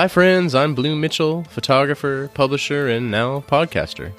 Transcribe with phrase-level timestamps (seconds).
[0.00, 0.54] Hi, friends.
[0.54, 4.12] I'm Blue Mitchell, photographer, publisher, and now podcaster.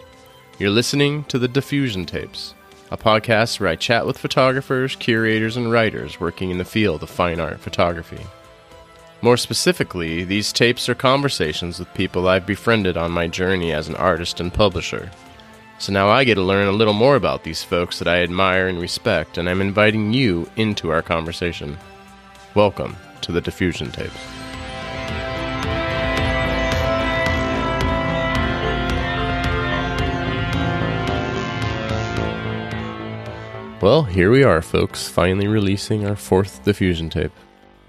[0.59, 2.53] You're listening to the Diffusion Tapes,
[2.91, 7.09] a podcast where I chat with photographers, curators, and writers working in the field of
[7.09, 8.23] fine art photography.
[9.23, 13.95] More specifically, these tapes are conversations with people I've befriended on my journey as an
[13.95, 15.09] artist and publisher.
[15.79, 18.67] So now I get to learn a little more about these folks that I admire
[18.67, 21.75] and respect, and I'm inviting you into our conversation.
[22.53, 24.40] Welcome to the Diffusion Tapes.
[33.81, 37.31] Well, here we are, folks, finally releasing our fourth diffusion tape.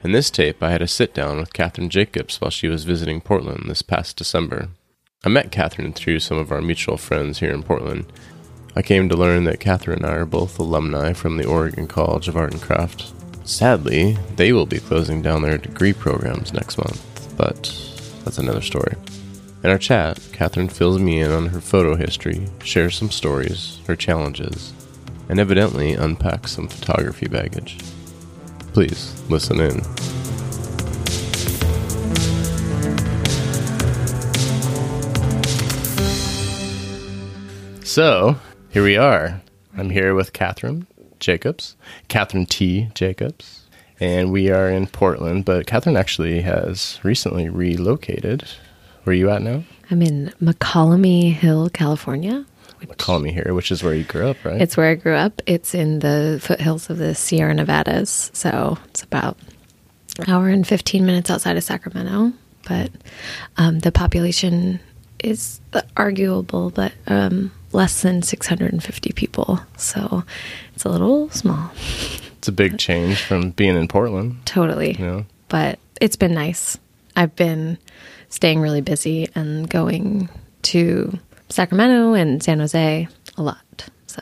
[0.03, 3.21] In this tape, I had a sit down with Katharine Jacobs while she was visiting
[3.21, 4.71] Portland this past December.
[5.23, 8.11] I met Katharine through some of our mutual friends here in Portland.
[8.75, 12.27] I came to learn that Katharine and I are both alumni from the Oregon College
[12.27, 13.13] of Art and Craft.
[13.47, 17.65] Sadly, they will be closing down their degree programs next month, but
[18.25, 18.95] that's another story.
[19.63, 23.95] In our chat, Katharine fills me in on her photo history, shares some stories, her
[23.95, 24.73] challenges,
[25.29, 27.79] and evidently unpacks some photography baggage.
[28.73, 29.83] Please listen in.
[37.85, 38.37] So,
[38.71, 39.43] here we are.
[39.77, 40.87] I'm here with Katharine
[41.21, 41.77] Jacobs,
[42.09, 42.89] Katharine T.
[42.95, 43.67] Jacobs,
[44.01, 45.45] and we are in Portland.
[45.45, 48.45] But Katharine actually has recently relocated.
[49.05, 49.65] Where are you at now?
[49.91, 52.47] I'm in Mokelumne Hill, California.
[52.87, 54.61] Mokelumne here, which is where you grew up, right?
[54.61, 55.41] It's where I grew up.
[55.47, 58.31] It's in the foothills of the Sierra Nevadas.
[58.35, 59.39] So it's about
[60.19, 62.33] an hour and 15 minutes outside of Sacramento.
[62.69, 62.91] But
[63.57, 64.81] um, the population
[65.23, 65.61] is
[65.97, 69.61] arguable, but um, less than 650 people.
[69.77, 70.25] So
[70.75, 71.71] it's a little small.
[72.39, 74.45] It's a big change from being in Portland.
[74.45, 74.97] Totally.
[74.99, 75.23] Yeah.
[75.49, 76.79] But it's been nice.
[77.15, 77.79] I've been
[78.29, 80.29] staying really busy and going
[80.63, 81.19] to
[81.53, 83.89] Sacramento and San Jose a lot.
[84.07, 84.21] So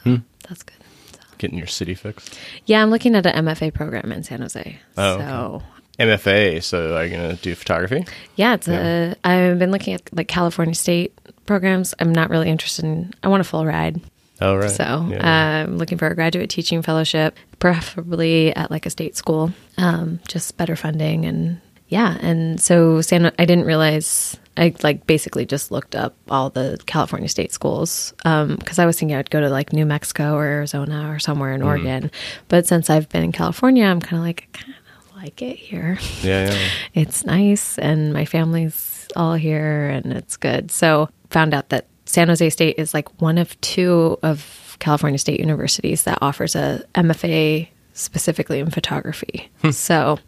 [0.48, 0.76] that's good.
[1.12, 2.38] So, Getting your city fixed.
[2.66, 4.78] yeah, I'm looking at an MFA program in San Jose.
[4.96, 5.62] Oh, so
[5.98, 8.04] MFA, so are you going to do photography?
[8.36, 9.14] yeah, it's a.
[9.24, 11.12] I've been looking at like California State
[11.46, 11.94] programs.
[11.98, 13.12] I'm not really interested in.
[13.22, 14.00] I want a full ride.
[14.42, 14.70] Oh, right.
[14.70, 15.64] So Yeah.
[15.64, 20.56] I'm looking for a graduate teaching fellowship, preferably at like a state school, um, just
[20.56, 22.16] better funding and yeah.
[22.20, 27.28] And so San, I didn't realize I like basically just looked up all the California
[27.28, 31.10] state schools um, because I was thinking I'd go to like New Mexico or Arizona
[31.10, 31.66] or somewhere in mm.
[31.66, 32.10] Oregon.
[32.48, 35.56] But since I've been in California, I'm kind of like I kind of like it
[35.56, 36.68] here yeah, yeah.
[36.94, 40.70] it's nice and my family's all here and it's good.
[40.70, 45.40] So found out that San Jose State is like one of two of California State
[45.40, 49.50] universities that offers a MFA specifically in photography.
[49.62, 49.70] Hmm.
[49.70, 50.18] so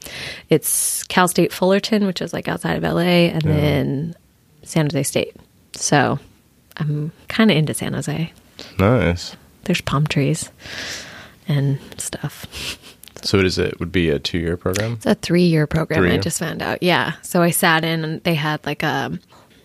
[0.49, 4.15] it's Cal State Fullerton, which is like outside of LA, and then
[4.63, 5.37] San Jose State.
[5.75, 6.19] So
[6.77, 8.33] I'm kind of into San Jose.
[8.79, 9.37] Nice.
[9.65, 10.51] There's palm trees
[11.49, 12.47] and stuff.
[13.23, 14.95] So it is it would be a two year program?
[14.95, 16.01] It's a three year program.
[16.01, 16.21] I Three-year?
[16.23, 16.83] just found out.
[16.83, 17.13] Yeah.
[17.23, 19.17] So I sat in and they had like a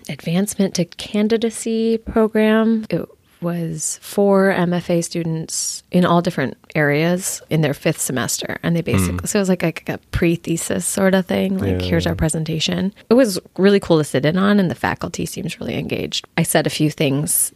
[0.10, 2.86] advancement to candidacy program.
[2.90, 3.10] It
[3.42, 8.58] was for MFA students in all different areas in their fifth semester.
[8.64, 8.98] And they hmm.
[8.98, 11.58] basically, so it was like, like a pre thesis sort of thing.
[11.58, 11.88] Like, Yeah.
[11.88, 12.94] here's our presentation.
[13.10, 16.28] It was really cool to sit in on, and the faculty seems really engaged.
[16.38, 17.52] I said a few things.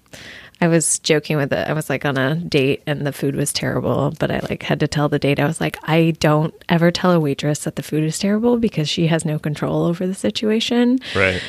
[0.61, 1.67] I was joking with it.
[1.67, 4.79] I was like on a date and the food was terrible, but I like had
[4.81, 5.39] to tell the date.
[5.39, 8.87] I was like, I don't ever tell a waitress that the food is terrible because
[8.87, 10.99] she has no control over the situation.
[11.15, 11.41] Right.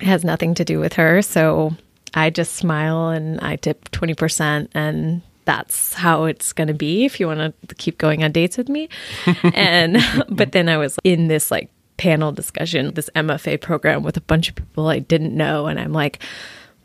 [0.00, 1.22] It has nothing to do with her.
[1.22, 1.76] So
[2.14, 7.20] I just smile and I tip 20% and that's how it's going to be if
[7.20, 8.88] you want to keep going on dates with me.
[9.54, 14.22] and but then I was in this like panel discussion, this MFA program with a
[14.22, 16.22] bunch of people I didn't know and I'm like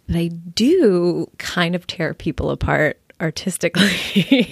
[0.09, 3.91] but I do kind of tear people apart artistically.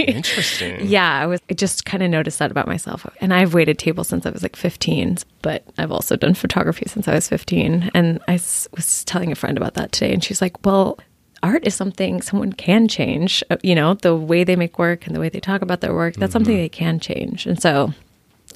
[0.08, 0.78] Interesting.
[0.88, 3.06] yeah, I was I just kind of noticed that about myself.
[3.22, 7.08] And I've waited tables since I was like 15, but I've also done photography since
[7.08, 7.92] I was 15.
[7.94, 11.00] And I s- was telling a friend about that today and she's like, "Well,
[11.44, 13.44] art is something someone can change.
[13.50, 15.94] Uh, You know, the way they make work and the way they talk about their
[15.94, 17.94] work, that's something they can change." And so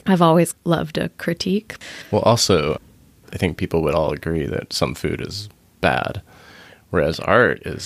[0.08, 1.76] I've always loved a critique.
[2.12, 2.80] Well, also,
[3.34, 5.48] I think people would all agree that some food is
[5.80, 6.22] bad,
[6.90, 7.86] whereas art is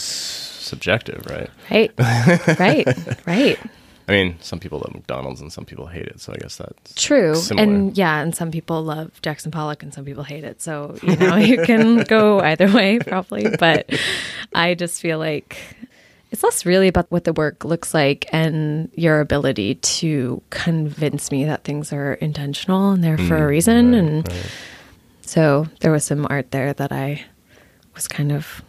[0.65, 1.49] subjective, right?
[1.71, 2.59] Right.
[2.59, 2.87] right.
[3.25, 3.59] Right.
[4.07, 6.93] I mean, some people love McDonald's and some people hate it, so I guess that's
[6.93, 7.33] True.
[7.33, 7.63] Similar.
[7.63, 10.61] And yeah, and some people love Jackson Pollock and some people hate it.
[10.61, 13.47] So, you know, you can go either way probably.
[13.57, 13.89] But
[14.53, 15.57] I just feel like
[16.29, 21.45] it's less really about what the work looks like and your ability to convince me
[21.45, 23.93] that things are intentional and there for a mm, reason.
[23.95, 24.29] and
[25.21, 27.23] So there was some art there that I
[27.95, 28.61] was kind of,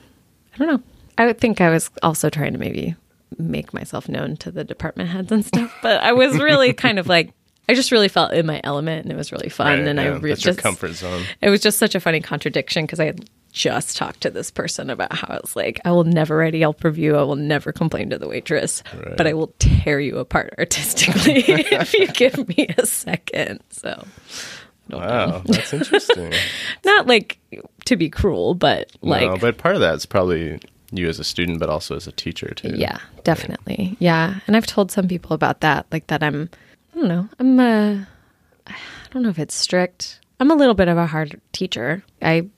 [0.55, 0.83] I don't know.
[1.19, 2.95] I would think I was also trying to maybe
[3.39, 7.07] make myself known to the department heads and stuff, but I was really kind of
[7.07, 7.33] like,
[7.69, 9.81] I just really felt in my element and it was really fun.
[9.81, 11.25] Right, and I yeah, really that's your just, comfort zone.
[11.41, 14.91] it was just such a funny contradiction because I had just talked to this person
[14.91, 17.17] about how I was like, I will never write a Yelp review.
[17.17, 19.17] I will never complain to the waitress, Right.
[19.17, 23.61] but I will tear you apart artistically if you give me a second.
[23.71, 24.05] So,
[24.93, 24.99] I know.
[24.99, 26.33] Wow, that's interesting.
[26.85, 27.39] not like
[27.87, 30.61] to be cruel, but like, no, but part of that's probably
[30.91, 32.73] you as a student, but also as a teacher too.
[32.75, 33.97] yeah, definitely.
[33.99, 34.41] Yeah.
[34.47, 36.49] And I've told some people about that, like that I'm,
[36.95, 38.09] I don't know, I'm a,
[38.67, 38.75] I
[39.11, 40.21] don't know if it's strict.
[40.39, 42.05] I'm a little bit of a hard teacher.
[42.23, 42.49] I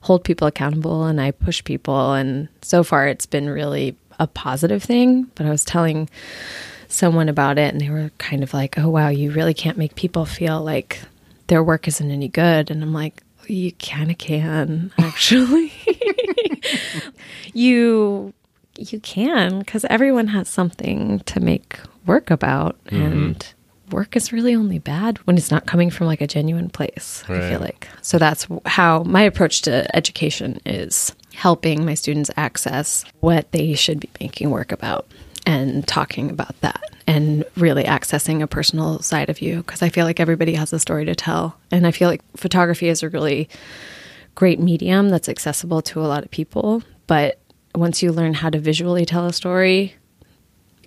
[0.00, 2.12] hold people accountable and I push people.
[2.12, 5.24] And so far it's been really a positive thing.
[5.34, 6.08] But I was telling
[6.88, 9.94] someone about it and they were kind of like, oh, wow, you really can't make
[9.94, 11.00] people feel like
[11.48, 12.70] their work isn't any good.
[12.70, 15.72] And I'm like, you kind of can, actually.
[17.52, 18.32] you
[18.76, 23.02] you can because everyone has something to make work about mm-hmm.
[23.02, 23.54] and
[23.90, 27.38] work is really only bad when it's not coming from like a genuine place i
[27.50, 27.88] feel like.
[28.02, 34.00] So that's how my approach to education is helping my students access what they should
[34.00, 35.06] be making work about
[35.46, 40.06] and talking about that and really accessing a personal side of you because i feel
[40.06, 43.48] like everybody has a story to tell and i feel like photography is a really
[44.34, 46.82] great medium that's accessible to a lot of people.
[47.06, 47.38] But
[47.74, 49.94] once you learn how to visually tell a story,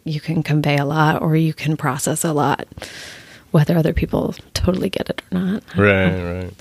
[0.04, 2.68] you can convey a lot or you can process a lot,
[3.52, 5.64] whether other people totally get it or not.
[5.76, 6.54] Right, right.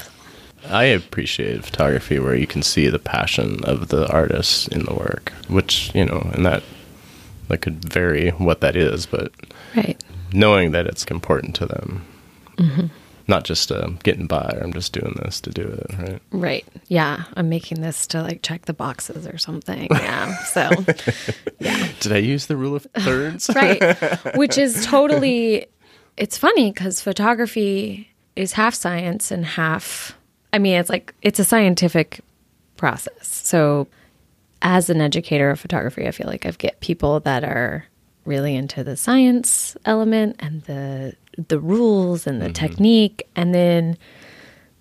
[0.69, 5.32] I appreciate photography where you can see the passion of the artist in the work,
[5.49, 6.64] which, you know, and that
[7.48, 9.32] that could vary what that is, but
[9.76, 10.02] Right.
[10.32, 12.04] knowing that it's important to them.
[12.58, 12.87] Mm-hmm.
[13.28, 16.22] Not just uh, getting by or I'm just doing this to do it, right?
[16.31, 16.64] Right.
[16.87, 17.25] Yeah.
[17.34, 19.88] I'm making this to like check the boxes or something.
[19.96, 20.37] Yeah.
[20.44, 20.70] So,
[21.58, 21.88] yeah.
[22.00, 23.50] Did I use the rule of thirds?
[23.54, 25.66] right which is totally
[26.16, 30.16] it's funny because photography is half science and half
[30.52, 32.20] i mean it's like it's a scientific
[32.76, 33.12] process
[33.44, 33.87] so
[34.62, 37.87] as an educator of photography i feel like I've get people that are
[38.25, 41.14] really into the science element and the
[41.49, 42.53] the rules and the mm-hmm.
[42.53, 43.97] technique and then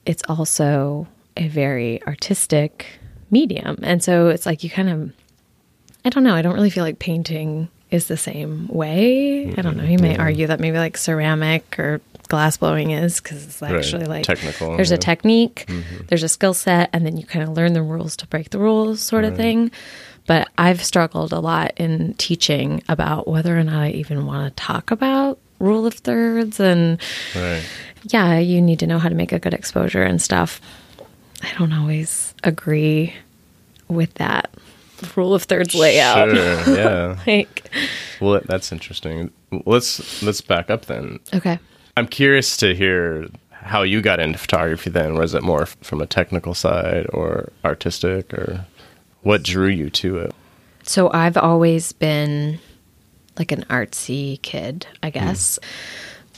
[0.05, 1.07] it's also
[1.37, 2.85] a very artistic
[3.29, 5.11] medium and so it's like you kind of
[6.05, 6.35] I don't know.
[6.35, 9.51] I don't really feel like painting is the same way.
[9.57, 9.83] I don't know.
[9.83, 10.03] You mm-hmm.
[10.03, 14.75] may argue that maybe like ceramic or glass blowing is because it's actually like Technical,
[14.75, 14.95] There's yeah.
[14.95, 16.05] a technique, mm-hmm.
[16.07, 18.59] there's a skill set, and then you kind of learn the rules to break the
[18.59, 19.71] rules, sort of thing.
[20.27, 24.63] But I've struggled a lot in teaching about whether or not I even want to
[24.63, 26.99] talk about rule of thirds and
[27.35, 27.63] Right.
[28.05, 30.59] yeah, you need to know how to make a good exposure and stuff.
[31.43, 33.13] I don't always agree
[33.87, 34.49] with that
[35.15, 36.29] rule of thirds layout.
[36.35, 37.17] Sure, yeah.
[37.27, 37.69] like,
[38.19, 39.31] Well, that's interesting.
[39.65, 41.19] Let's let's back up then.
[41.33, 41.59] okay.
[41.97, 45.15] I'm curious to hear how you got into photography then.
[45.15, 48.65] Was it more from a technical side or artistic or
[49.21, 50.35] what drew you to it?
[50.83, 52.59] So I've always been
[53.39, 55.57] like an artsy kid, I guess.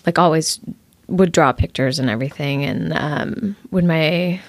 [0.05, 0.59] Like always
[1.07, 2.63] would draw pictures and everything.
[2.63, 4.39] And um, when my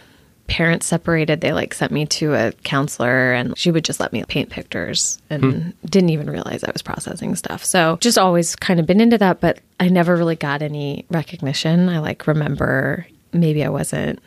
[0.48, 4.24] parents separated, they like sent me to a counselor and she would just let me
[4.24, 5.70] paint pictures and hmm.
[5.86, 7.64] didn't even realize I was processing stuff.
[7.64, 11.88] So just always kind of been into that, but I never really got any recognition.
[11.88, 14.20] I like remember maybe I wasn't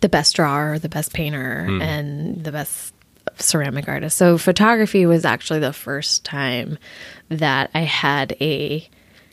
[0.00, 1.82] the best drawer, the best painter, hmm.
[1.82, 2.94] and the best
[3.38, 4.16] ceramic artist.
[4.16, 6.78] So photography was actually the first time
[7.28, 8.88] that I had a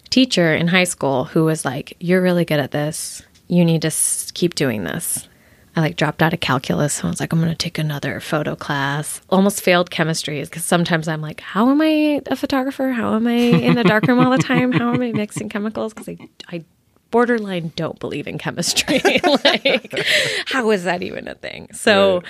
[0.10, 3.22] teacher in high school who was like, "You're really good at this.
[3.48, 5.29] You need to s- keep doing this."
[5.80, 8.20] I like dropped out of calculus and I was like, I'm going to take another
[8.20, 9.22] photo class.
[9.30, 12.92] Almost failed chemistry because sometimes I'm like, how am I a photographer?
[12.92, 14.74] How am I in the darkroom all the time?
[14.74, 15.94] How am I mixing chemicals?
[15.94, 16.18] Because I,
[16.50, 16.66] I
[17.12, 19.00] borderline don't believe in chemistry.
[19.46, 20.06] like,
[20.48, 21.70] how is that even a thing?
[21.72, 22.24] So,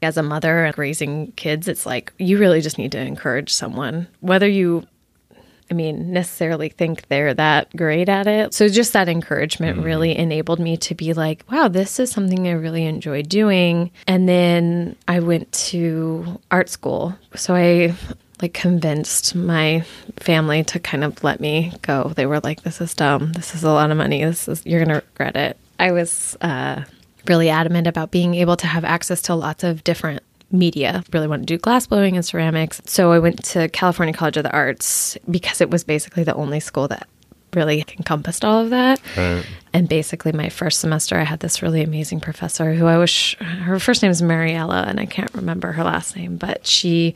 [0.00, 4.06] as a mother and raising kids, it's like you really just need to encourage someone,
[4.20, 4.86] whether you,
[5.70, 8.52] I mean, necessarily think they're that great at it.
[8.54, 12.52] So just that encouragement really enabled me to be like, wow, this is something I
[12.52, 13.92] really enjoy doing.
[14.06, 17.16] And then I went to art school.
[17.36, 17.94] So I
[18.42, 19.84] like convinced my
[20.18, 22.12] family to kind of let me go.
[22.16, 23.32] They were like, this is dumb.
[23.32, 24.24] This is a lot of money.
[24.24, 25.56] This is, you're going to regret it.
[25.78, 26.82] I was, uh,
[27.26, 30.22] really adamant about being able to have access to lots of different
[30.52, 31.04] media.
[31.12, 32.80] Really wanted to do glass blowing and ceramics.
[32.86, 36.60] So I went to California College of the Arts because it was basically the only
[36.60, 37.06] school that
[37.54, 39.00] really encompassed all of that.
[39.16, 39.44] Right.
[39.72, 43.78] And basically, my first semester, I had this really amazing professor who I wish her
[43.78, 47.14] first name is Mariella, and I can't remember her last name, but she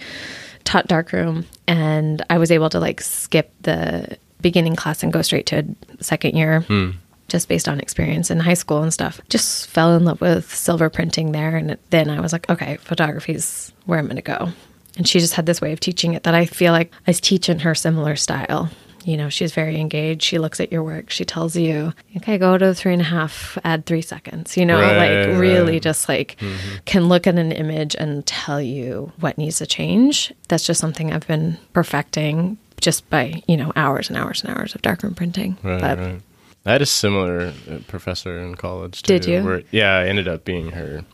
[0.64, 5.46] taught darkroom, and I was able to like skip the beginning class and go straight
[5.46, 5.64] to
[6.00, 6.60] second year.
[6.60, 6.90] Hmm.
[7.34, 10.88] Just based on experience in high school and stuff, just fell in love with silver
[10.88, 11.56] printing there.
[11.56, 14.50] And then I was like, okay, photography is where I'm going to go.
[14.96, 17.48] And she just had this way of teaching it that I feel like I teach
[17.48, 18.70] in her similar style.
[19.02, 20.22] You know, she's very engaged.
[20.22, 21.10] She looks at your work.
[21.10, 24.56] She tells you, okay, go to three and a half, add three seconds.
[24.56, 25.82] You know, Right, like really right.
[25.82, 26.76] just like mm-hmm.
[26.84, 30.32] can look at an image and tell you what needs to change.
[30.46, 34.76] That's just something I've been perfecting just by, you know, hours and hours and hours
[34.76, 35.58] of darkroom printing.
[35.64, 36.20] Right, but right.
[36.66, 39.02] I had a similar uh, professor in college.
[39.02, 39.42] Too, Did you?
[39.44, 41.04] Where, yeah, I ended up being her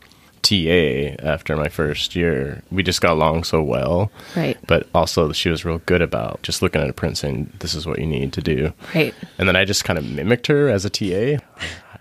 [0.43, 2.63] TA after my first year.
[2.71, 4.11] We just got along so well.
[4.35, 4.57] Right.
[4.67, 7.85] But also, she was real good about just looking at a print saying, "This is
[7.85, 9.13] what you need to do." Right.
[9.37, 11.43] And then I just kind of mimicked her as a TA.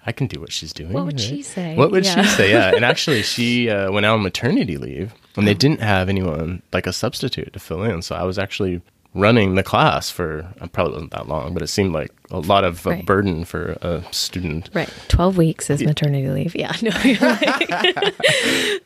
[0.06, 0.92] I can do what she's doing.
[0.92, 1.20] What would right?
[1.20, 1.74] she say?
[1.76, 2.22] What would Yeah.
[2.22, 2.50] she say?
[2.52, 2.74] Yeah.
[2.74, 6.86] And actually, she uh, went out on maternity leave, and they didn't have anyone like
[6.86, 8.00] a substitute to fill in.
[8.02, 8.80] So I was actually
[9.14, 12.62] running the class for uh, probably wasn't that long, but it seemed like a lot
[12.64, 13.04] of Right.
[13.04, 14.70] burden for a student.
[14.72, 14.88] Right.
[15.08, 16.54] 12 weeks is maternity leave.
[16.54, 16.72] Yeah.
[16.80, 18.14] No, right.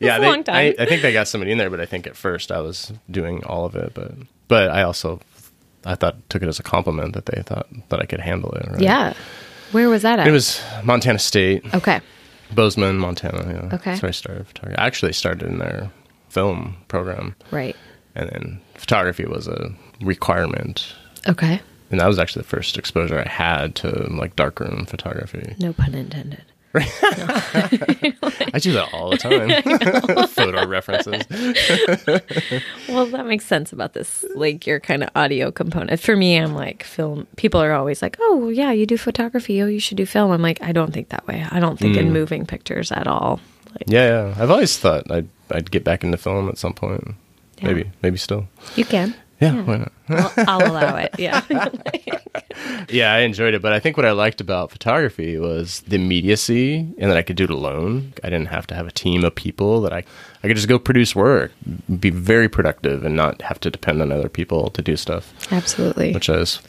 [0.01, 0.49] yeah, a they.
[0.49, 2.93] I, I think they got somebody in there, but I think at first I was
[3.11, 3.93] doing all of it.
[3.95, 4.13] But
[4.49, 5.21] but I also
[5.85, 8.67] I thought took it as a compliment that they thought that I could handle it.
[8.71, 8.81] Right?
[8.81, 9.15] yeah.
[9.73, 10.27] Where was that at?
[10.27, 11.65] It was Montana State.
[11.75, 12.01] okay.
[12.55, 13.45] Bozeman, Montana.
[13.69, 13.75] Yeah.
[13.77, 13.91] Okay.
[13.91, 14.79] That's where I started photography.
[14.79, 15.91] I actually started in their
[16.29, 17.75] film program, Right.
[18.15, 20.95] and then photography was a requirement.
[21.29, 21.61] Okay.
[21.91, 25.55] And that was actually the first exposure I had to like darkroom photography.
[25.59, 26.43] No pun intended.
[26.77, 30.27] I do that all the time.
[30.29, 31.23] Photo references.
[32.89, 36.01] Well, that makes sense about this, like your kind of audio component.
[36.01, 37.27] For me, I'm like film.
[37.37, 39.63] People are always like, "Oh, yeah, you do photography.
[39.63, 41.47] Oh, you should do film." I'm like, I don't think that way.
[41.51, 42.01] I don't think Mm.
[42.01, 43.39] in moving pictures at all.
[43.71, 44.43] Like, Yeah, yeah.
[44.43, 47.15] I've always thought I'd I'd get back into film at some point.
[47.59, 47.69] Yeah.
[47.69, 48.49] Maybe, maybe still.
[48.75, 49.15] you can.
[49.41, 49.67] Yeah, hmm.
[49.67, 49.93] why not?
[50.09, 51.15] I'll, I'll allow it.
[51.19, 51.41] Yeah.
[52.89, 56.77] Yeah, I enjoyed it, but I think what I liked about photography was the immediacy
[56.99, 58.13] and that I could do it alone.
[58.23, 60.05] I didn't have to have a team of people that I
[60.43, 61.53] I could just go produce work,
[61.99, 66.13] be very productive and not have to depend on other people to do stuff, Absolutely.
[66.13, 66.61] which I was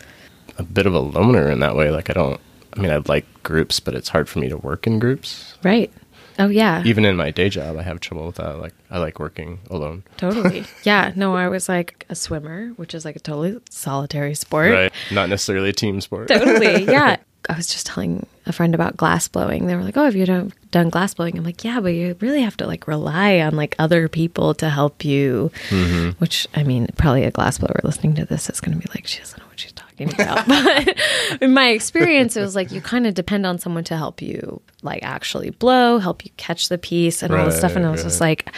[0.57, 1.91] a bit of a loner in that way.
[1.91, 2.39] Like I don't
[2.75, 5.55] I mean, I like groups, but it's hard for me to work in groups.
[5.63, 5.91] right.
[6.39, 6.83] Oh yeah.
[6.85, 8.59] Even in my day job, I have trouble with that.
[8.59, 10.03] Like I like working alone.
[10.17, 10.65] Totally.
[10.83, 11.13] Yeah.
[11.15, 14.71] No, I was like a swimmer, which is like a totally solitary sport.
[14.71, 14.93] Right.
[15.11, 16.27] Not necessarily a team sport.
[16.27, 16.85] Totally.
[16.95, 17.17] Yeah.
[17.47, 19.67] I was just telling a friend about glass blowing.
[19.67, 22.15] They were like, "Oh, have you done, done glass blowing?" I'm like, "Yeah, but you
[22.19, 26.17] really have to like rely on like other people to help you." Mm-hmm.
[26.17, 29.05] Which I mean, probably a glass blower listening to this is going to be like,
[29.05, 30.97] "She doesn't what she's talking about." but
[31.41, 34.61] in my experience, it was like you kind of depend on someone to help you
[34.81, 37.75] like actually blow, help you catch the piece, and all this stuff.
[37.75, 38.49] And I was Right, just like,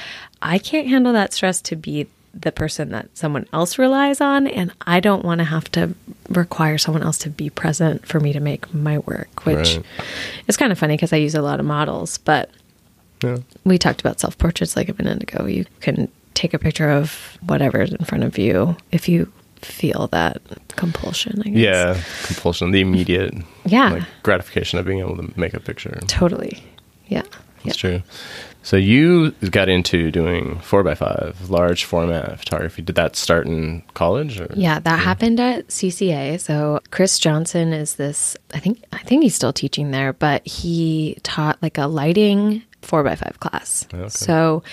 [0.42, 4.72] I can't handle that stress to be the person that someone else relies on and
[4.86, 5.96] I don't want to have to
[6.30, 9.86] require someone else to be present for me to make my work which Right.
[10.48, 12.52] is kind of funny because I use a lot of models but
[13.24, 13.38] Yeah.
[13.64, 17.92] we talked about self-portraits like a minute ago you can take a picture of whatever's
[17.92, 20.42] in front of you if you feel that
[20.76, 21.58] compulsion I guess.
[21.58, 23.34] Yeah, compulsion, the immediate
[23.66, 23.92] Yeah.
[23.92, 26.00] like gratification of being able to make a picture.
[26.08, 26.64] totally
[27.08, 27.22] yeah
[27.64, 27.72] yeah.
[27.72, 28.02] That's true.
[28.64, 32.82] So you got into doing four by five, large format photography.
[32.82, 34.40] Did that start in college?
[34.40, 34.48] Or?
[34.56, 36.40] Yeah, that happened at CCA.
[36.40, 38.38] So Chris Johnson is this.
[38.54, 43.04] I think I think he's still teaching there, but he taught like a lighting four
[43.04, 43.88] by five class.
[43.94, 44.10] Oh, okay.
[44.10, 44.64] So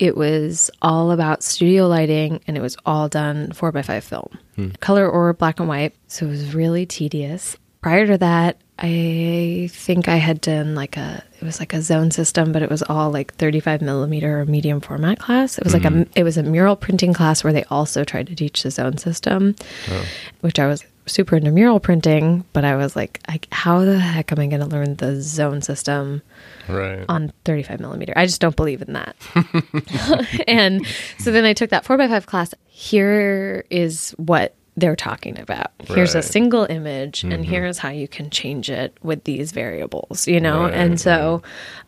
[0.00, 4.30] it was all about studio lighting, and it was all done four by five film,
[4.56, 4.70] hmm.
[4.80, 5.94] color or black and white.
[6.08, 7.58] So it was really tedious.
[7.82, 12.10] Prior to that, I think I had done like a it was like a zone
[12.10, 15.58] system, but it was all like 35 millimeter or medium format class.
[15.58, 16.02] It was like a hmm.
[16.16, 19.54] it was a mural printing class where they also tried to teach the zone system,
[19.90, 20.04] oh.
[20.40, 24.32] which I was super into mural printing, but I was like, I, how the heck
[24.32, 26.22] am I going to learn the zone system
[26.68, 27.04] Right.
[27.08, 28.12] on 35 millimeter?
[28.16, 29.16] I just don't believe in that.
[30.48, 30.86] and
[31.18, 32.54] so then I took that four by five class.
[32.68, 35.72] Here is what they're talking about.
[35.84, 36.24] Here's a Right.
[36.24, 36.30] Mm-hmm.
[36.32, 40.62] single image, and here's how you can change it with these variables, you know?
[40.62, 41.42] Right, and so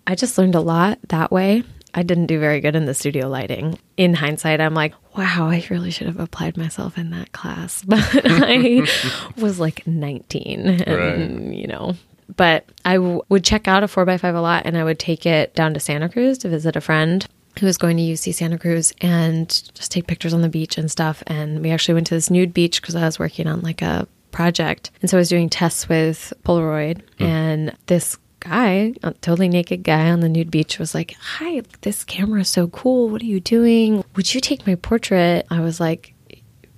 [0.06, 1.62] I just learned a lot that way.
[1.94, 3.78] I didn't do very good in the studio lighting.
[3.96, 7.84] In hindsight, I'm like, wow, I really should have applied myself in that class.
[7.86, 8.86] But I
[9.36, 11.54] was like 19 and, Right.
[11.54, 11.94] you know,
[12.36, 15.54] but I w- would check out a 4x5 a lot and I would take it
[15.54, 17.26] down to Santa Cruz to visit a friend
[17.60, 20.90] who was going to UC Santa Cruz and just take pictures on the beach and
[20.90, 21.22] stuff.
[21.26, 24.08] And we actually went to this nude beach because I was working on like a
[24.30, 24.90] project.
[25.02, 27.24] And so I was doing tests with Polaroid, hmm.
[27.24, 32.04] and this guy, a totally naked guy on the nude beach, was like, Hi, this
[32.04, 33.08] camera is so cool.
[33.08, 34.04] What are you doing?
[34.16, 35.46] Would you take my portrait?
[35.50, 36.14] I was like,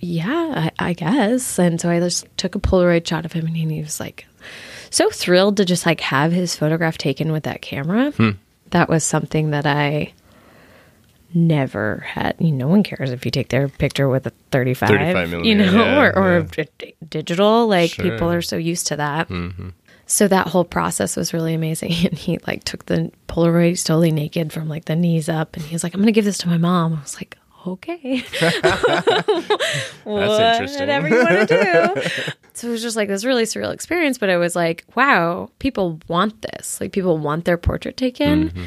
[0.00, 1.58] Yeah, I, I guess.
[1.58, 4.26] And so I just took a Polaroid shot of him, and he was like,
[4.90, 8.10] so thrilled to just like have his photograph taken with that camera.
[8.12, 8.30] Hmm.
[8.70, 10.12] That was something that I
[11.32, 12.36] never had.
[12.38, 15.54] You know, no one cares if you take their picture with a 35, 35 you
[15.54, 16.64] know, yeah, or, or yeah.
[16.78, 17.66] d- digital.
[17.66, 18.04] Like Sure.
[18.04, 19.28] people are so used to that.
[19.28, 19.70] Mm-hmm.
[20.06, 21.92] So that whole process was really amazing.
[22.04, 25.74] And he like took the Polaroid totally naked from like the knees up, and he
[25.74, 27.36] was like, "I'm going to give this to my mom." I was like.
[27.66, 28.22] Okay.
[30.52, 30.80] interesting.
[30.80, 32.32] Whatever you want to do.
[32.52, 35.98] so it was just like this really surreal experience, but it was like, wow, people
[36.06, 36.78] want this.
[36.78, 38.50] Like people want their portrait taken.
[38.50, 38.64] Mm-hmm.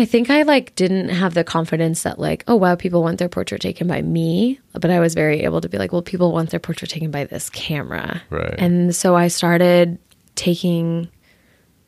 [0.00, 3.28] I think I like didn't have the confidence that like, oh wow, people want their
[3.28, 4.58] portrait taken by me.
[4.72, 7.24] But I was very able to be like, well, people want their portrait taken by
[7.24, 8.22] this camera.
[8.30, 8.54] Right.
[8.58, 9.98] And so I started
[10.34, 11.08] taking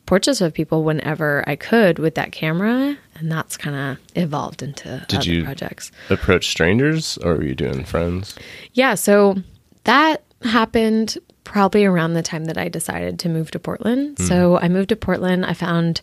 [0.05, 2.97] portraits of people whenever I could with that camera.
[3.15, 5.91] And that's kind of evolved into Did you- projects.
[6.09, 8.35] Approach strangers, or were you doing friends?
[8.73, 9.37] Yeah, so
[9.85, 14.17] that happened probably around the time that I decided to move to Portland.
[14.17, 14.27] Mm-hmm.
[14.27, 15.45] So I moved to Portland.
[15.45, 16.01] I found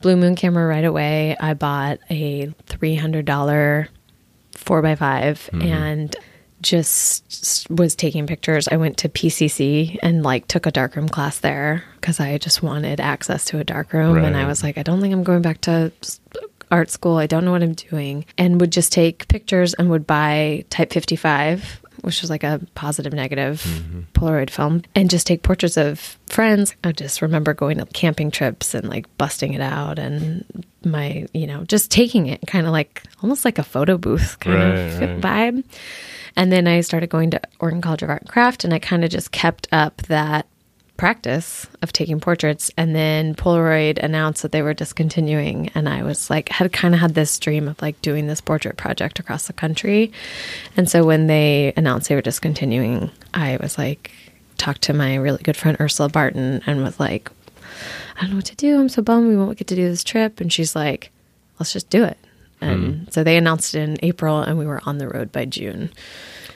[0.00, 1.36] Blue Moon camera right away.
[1.38, 3.88] I bought a $300
[4.54, 5.62] 4x5 mm-hmm.
[5.62, 6.16] and
[6.60, 8.68] just was taking pictures.
[8.68, 13.00] I went to PCC and like took a darkroom class there because I just wanted
[13.00, 14.16] access to a darkroom.
[14.18, 15.92] And I was like, I don't think I'm going back to
[16.70, 17.16] art school.
[17.16, 18.24] I don't know what I'm doing.
[18.38, 23.12] And would just take pictures and would buy Type 55, which was like a positive
[23.12, 24.00] negative mm-hmm.
[24.12, 26.74] Polaroid film, and just take portraits of friends.
[26.84, 31.46] I just remember going to camping trips and like busting it out and my, you
[31.46, 35.08] know, just taking it kind of like almost like a photo booth kind of Right,
[35.08, 35.20] right.
[35.20, 35.64] vibe.
[36.36, 39.04] And then I started going to Oregon College of Art and Craft, and I kind
[39.04, 40.46] of just kept up that
[41.02, 42.70] practice of taking portraits.
[42.76, 47.00] And then Polaroid announced that they were discontinuing, and I was like, had kind of
[47.00, 50.12] had this dream of like doing this portrait project across the country.
[50.76, 54.12] And so when they announced they were discontinuing, I was like,
[54.58, 57.32] talked to my really good friend Ursula Barton, and was like,
[58.16, 58.78] I don't know what to do.
[58.78, 60.40] I'm so bummed we won't get to do this trip.
[60.40, 61.10] And she's like,
[61.58, 62.18] let's just do it.
[62.60, 65.90] And so they announced it in April, and we were on the road by June.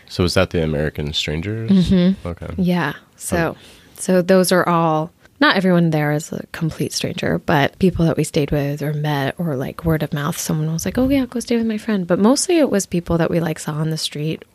[0.09, 1.69] So was that the American Strangers?
[1.69, 2.29] Mm-hmm.
[2.29, 2.55] Okay.
[2.59, 2.93] Yeah.
[3.17, 3.57] So,
[3.99, 5.13] so those are all.
[5.39, 9.35] Not everyone there is a complete stranger, but people that we stayed with or met
[9.37, 10.39] or like word of mouth.
[10.39, 13.19] Someone was like, "Oh yeah, go stay with my friend." But mostly it was people
[13.19, 14.47] that we like saw on the street.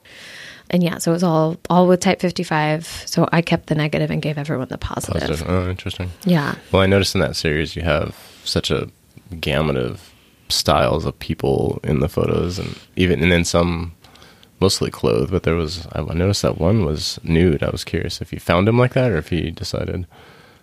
[0.72, 3.04] And yeah, so it was all all with Type 55.
[3.06, 5.22] So I kept the negative and gave everyone the positive.
[5.22, 5.48] Positive.
[5.48, 6.10] Oh, interesting.
[6.26, 6.56] Yeah.
[6.72, 8.90] Well, I noticed in that series you have such a
[9.40, 10.12] gamut of
[10.50, 13.94] styles of people in the photos, and even and then some
[14.62, 15.32] mostly clothed.
[15.32, 17.64] But there was I noticed that one was nude.
[17.64, 20.08] I was curious if you found him like that, or if he decided.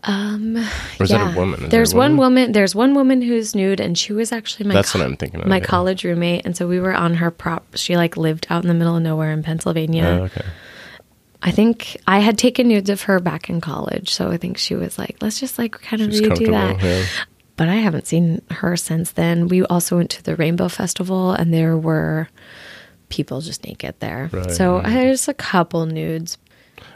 [0.05, 1.65] Um, or is that a woman?
[1.65, 2.53] Is There's a one woman.
[2.53, 4.75] There's one woman who's nude, and she was actually my.
[4.75, 5.65] That's what I'm thinking of, My yeah.
[5.65, 7.67] college roommate, and so we were on her prop.
[7.75, 10.05] She like lived out in the middle of nowhere in Pennsylvania.
[10.21, 10.45] Oh, okay.
[11.43, 14.75] I think I had taken nudes of her back in college, so I think she
[14.75, 17.05] was like, "Let's just like kind of She's redo that." Yeah.
[17.57, 19.49] But I haven't seen her since then.
[19.49, 22.29] We also went to the Rainbow Festival, and there were
[23.09, 24.31] people just naked there.
[24.33, 24.87] Right, so right.
[24.87, 26.39] there's a couple nudes.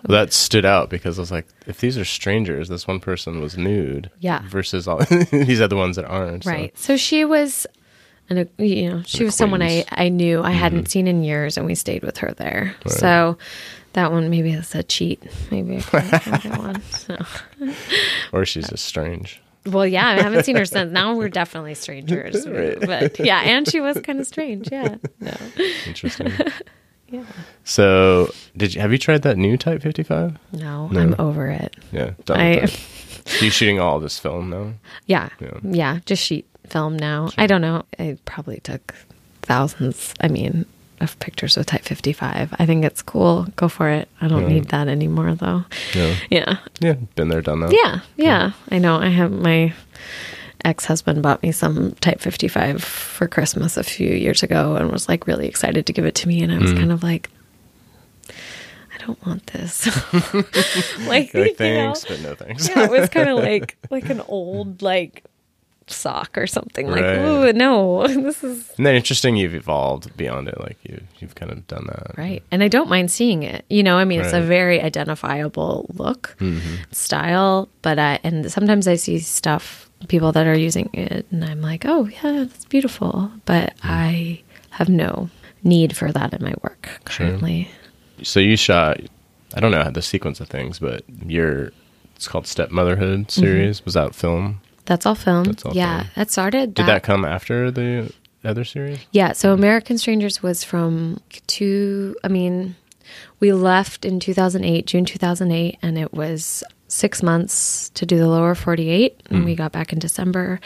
[0.06, 3.40] Well, that stood out because I was like, if these are strangers, this one person
[3.40, 4.10] was nude.
[4.20, 4.42] Yeah.
[4.46, 4.98] Versus all
[5.30, 6.44] these other ones that aren't.
[6.44, 6.76] Right.
[6.78, 7.66] So she was,
[8.28, 9.84] an, you know, she was someone I.
[9.90, 10.86] I knew I hadn't mm-hmm.
[10.86, 12.74] seen in years, and we stayed with her there.
[12.86, 13.38] So
[13.92, 15.22] that one maybe is a cheat.
[15.50, 16.82] Maybe I can't have that one.
[16.82, 17.18] So.
[18.32, 19.40] Or she's just strange.
[19.66, 20.92] Well, yeah, I haven't seen her since.
[20.92, 22.46] Now we're definitely strangers.
[22.52, 22.78] Right.
[22.80, 24.68] But yeah, and she was kind of strange.
[24.72, 24.96] Yeah.
[25.20, 25.34] No.
[25.86, 26.32] Interesting.
[27.08, 27.24] Yeah.
[27.64, 30.38] so, did you have you tried that new Type 55?
[30.52, 30.98] No, No.
[31.00, 31.76] I'm over it.
[31.92, 32.12] Yeah.
[32.30, 33.30] I- with that.
[33.30, 34.72] So you shooting all this film now?
[35.04, 35.28] Yeah.
[35.38, 35.58] Yeah.
[35.62, 35.98] Yeah.
[36.06, 37.28] Just sheet film now.
[37.36, 37.84] I don't know.
[37.98, 38.94] It probably took
[39.42, 40.64] thousands, I mean,
[41.02, 42.54] of pictures with Type 55.
[42.58, 43.46] I think it's cool.
[43.56, 44.08] Go for it.
[44.20, 44.48] I don't Yeah.
[44.48, 45.64] need that anymore, though.
[45.94, 46.14] Yeah.
[46.30, 46.56] Yeah.
[46.80, 46.94] Yeah.
[47.16, 47.72] Been there, done that.
[47.72, 48.00] Yeah.
[48.16, 48.52] Yeah.
[48.70, 48.96] I know.
[48.96, 49.72] I have my
[50.64, 55.08] ex husband bought me some Type 55 for Christmas a few years ago and was
[55.08, 56.42] like really excited to give it to me.
[56.42, 56.62] And I Mm.
[56.62, 57.28] was kind of like,
[58.30, 59.86] I don't want this.
[61.08, 61.94] like, You're you know?
[62.08, 62.68] but no thanks.
[62.68, 65.24] yeah, it was kind of like like an old like
[65.92, 66.88] sock or something.
[66.88, 67.16] Like, Right.
[67.16, 70.58] ooh, no, this is And then interesting, you've evolved beyond it.
[70.60, 72.16] Like you, you've kind of done that.
[72.18, 72.42] right.
[72.50, 73.64] And I don't mind seeing it.
[73.70, 74.48] You know, I mean, it's a Mm-hmm.
[74.48, 76.36] very identifiable look,
[76.90, 77.68] style.
[77.82, 81.84] But I and sometimes I see stuff people that are using it, and I'm like,
[81.86, 83.30] oh yeah, that's beautiful.
[83.44, 83.90] But Mm.
[83.90, 85.28] I have no
[85.62, 87.68] need for that in my work currently.
[88.22, 88.98] So you shot
[89.54, 91.72] I don't know how the sequence of things, but your
[92.16, 94.60] it's called Stepmotherhood series was that film.
[94.84, 95.44] That's all film.
[95.44, 96.10] That's all yeah, film.
[96.16, 96.74] that started.
[96.74, 98.12] Did that come after the
[98.44, 98.98] other series?
[99.12, 99.60] Yeah, so mm-hmm.
[99.60, 102.16] American Strangers was from two.
[102.24, 102.76] I mean,
[103.40, 108.54] we left in 2008, June 2008, and it was six months to do the lower
[108.54, 109.22] 48.
[109.30, 109.58] And we mm.
[109.58, 110.60] got back in December.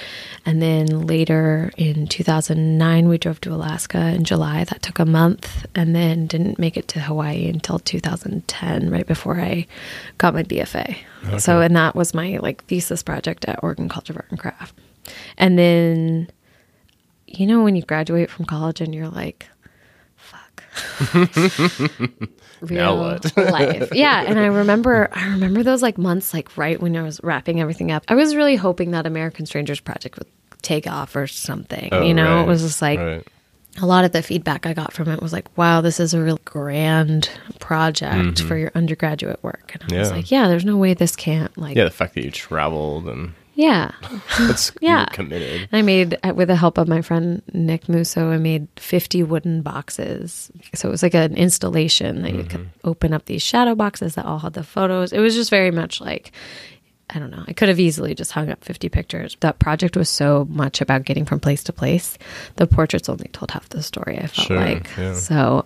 [0.45, 4.65] And then later in 2009, we drove to Alaska in July.
[4.65, 5.67] That took a month.
[5.75, 9.67] And then didn't make it to Hawaii until 2010, right before I
[10.19, 10.97] got my BFA.
[11.39, 14.79] So, and that was my like thesis project at Oregon College of Art and Craft.
[15.39, 16.29] And then
[17.27, 19.49] you know when you graduate from college and you're like
[20.17, 20.63] fuck
[22.71, 23.37] What?
[23.37, 27.21] life yeah and i remember i remember those like months like right when i was
[27.23, 30.29] wrapping everything up i was really hoping that american strangers project would
[30.63, 33.27] take off or something Oh, you know right, it was just like right.
[33.81, 36.21] a lot of the feedback I got from it was like, wow, this is a
[36.23, 37.29] real grand
[37.61, 39.73] project for your undergraduate work.
[39.75, 40.17] And I was Mm-hmm.
[40.17, 43.35] Like, yeah, there's no way this can't like, yeah, the fact that you traveled and
[43.57, 43.91] yeah.
[44.39, 45.07] that's Yeah.
[45.07, 45.69] committed.
[45.73, 49.63] I made, uh, with the help of my friend Nick Musso, I made 50 wooden
[49.63, 50.51] boxes.
[50.75, 52.89] So it was like an installation that you could Mm-hmm.
[52.89, 55.13] open up these shadow boxes that all had the photos.
[55.13, 56.31] It was just very much like,
[57.09, 57.45] I don't know.
[57.47, 59.37] I could have easily just hung up 50 pictures.
[59.41, 62.19] That project was so much about getting from place to place.
[62.57, 64.91] The portraits only told half the story, I felt Sure, like.
[64.99, 65.15] yeah.
[65.15, 65.65] So,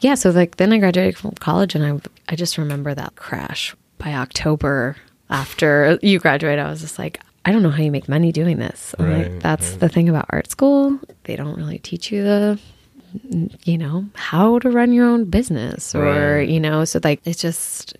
[0.00, 2.00] yeah, so like then I graduated from college and I
[2.32, 4.96] I just remember that crash by October
[5.32, 6.58] after you graduate.
[6.60, 8.94] I was just like, I don't know how you make money doing this.
[8.98, 9.80] Right, like, that's right.
[9.80, 11.00] the thing about art school.
[11.24, 12.58] They don't really teach you the
[13.64, 16.48] you know, how to run your own business or, Right.
[16.48, 17.96] you know, so like it's just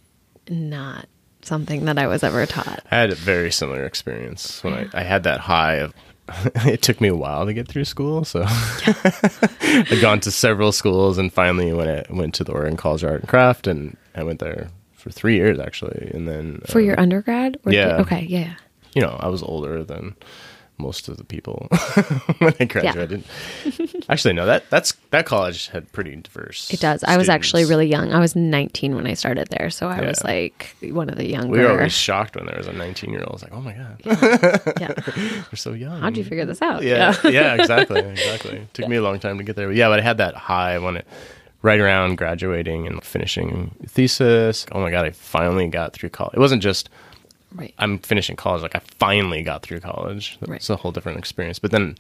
[0.49, 1.07] not
[1.43, 2.81] something that I was ever taught.
[2.91, 5.95] I had a very similar experience when I, I had that high of
[6.67, 8.45] it took me a while to get through school, so
[9.61, 13.11] I'd gone to several schools and finally when I went to the Oregon College of
[13.11, 14.69] Art and Craft and I went there
[15.03, 17.59] for three years actually, and then For uh, your undergrad?
[17.67, 17.97] Yeah.
[17.99, 18.55] Okay, yeah.
[18.95, 20.15] you know I was older than
[20.79, 21.69] most of the people
[22.39, 23.25] when I graduated.
[24.09, 26.71] actually, no that that's that college had pretty diverse.
[26.73, 27.05] It does.
[27.05, 28.13] I was actually really young.
[28.13, 31.49] I was 19 when I started there, so I was like one of the younger.
[31.49, 33.43] We were always shocked when there was a 19 year old.
[33.43, 34.03] Like, oh my god,
[34.81, 34.95] yeah.
[35.51, 36.01] we're so young.
[36.01, 36.83] How'd you figure this out?
[36.83, 38.59] Yeah, yeah, exactly, exactly.
[38.59, 40.35] It Took me a long time to get there, but yeah, but I had that
[40.35, 41.07] high when it
[41.63, 44.67] right around graduating and finishing thesis.
[44.73, 46.35] Oh my god, I finally got through college.
[46.35, 46.89] It wasn't just
[47.55, 47.75] Right.
[47.79, 48.63] I'm finishing college.
[48.63, 50.39] Like I finally got through college.
[50.47, 50.57] Right.
[50.57, 51.59] It's a whole different experience.
[51.59, 51.97] But then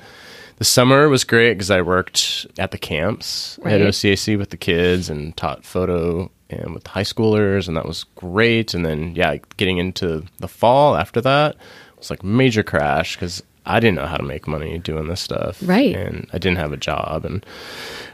[0.56, 5.10] the summer was great because I worked at the camps at OCAC with the kids
[5.10, 8.74] and taught photo and with high schoolers, and that was great.
[8.74, 11.56] And then yeah, getting into the fall after that
[11.98, 15.58] was like major crash because I didn't know how to make money doing this stuff.
[15.62, 15.94] Right.
[15.94, 17.44] And I didn't have a job, and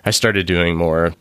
[0.05, 1.15] I started doing more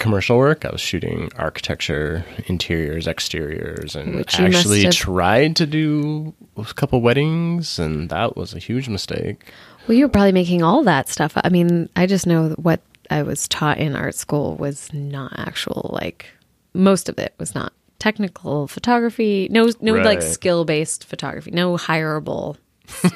[0.00, 0.64] commercial work.
[0.64, 7.78] I was shooting architecture, interiors, exteriors, and Which actually tried to do a couple weddings,
[7.78, 9.52] and that was a huge mistake.
[9.86, 11.32] Well, you were probably making all that stuff.
[11.36, 15.90] I mean, I just know what I was taught in art school was not actual
[16.00, 16.26] like
[16.74, 19.48] most of it was not technical photography.
[19.50, 21.50] No, no like skill based photography.
[21.50, 22.56] No hireable,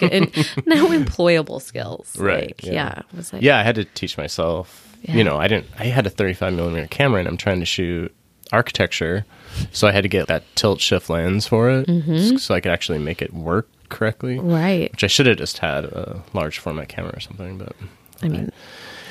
[0.03, 0.27] and
[0.67, 2.17] no employable skills.
[2.19, 2.73] Right, Like, yeah.
[2.73, 3.03] yeah.
[3.17, 4.97] Was like Yeah, I had to teach myself.
[5.03, 5.17] Yeah.
[5.17, 5.67] You know, I didn't.
[5.79, 8.15] I had a 35 millimeter camera, and I'm trying to shoot
[8.53, 9.25] architecture,
[9.73, 12.37] so I had to get that tilt shift lens for it, Mm-hmm.
[12.37, 14.39] so I could actually make it work correctly.
[14.39, 14.91] right.
[14.93, 17.75] Which I should have just had a large format camera or something, but
[18.23, 18.51] I mean,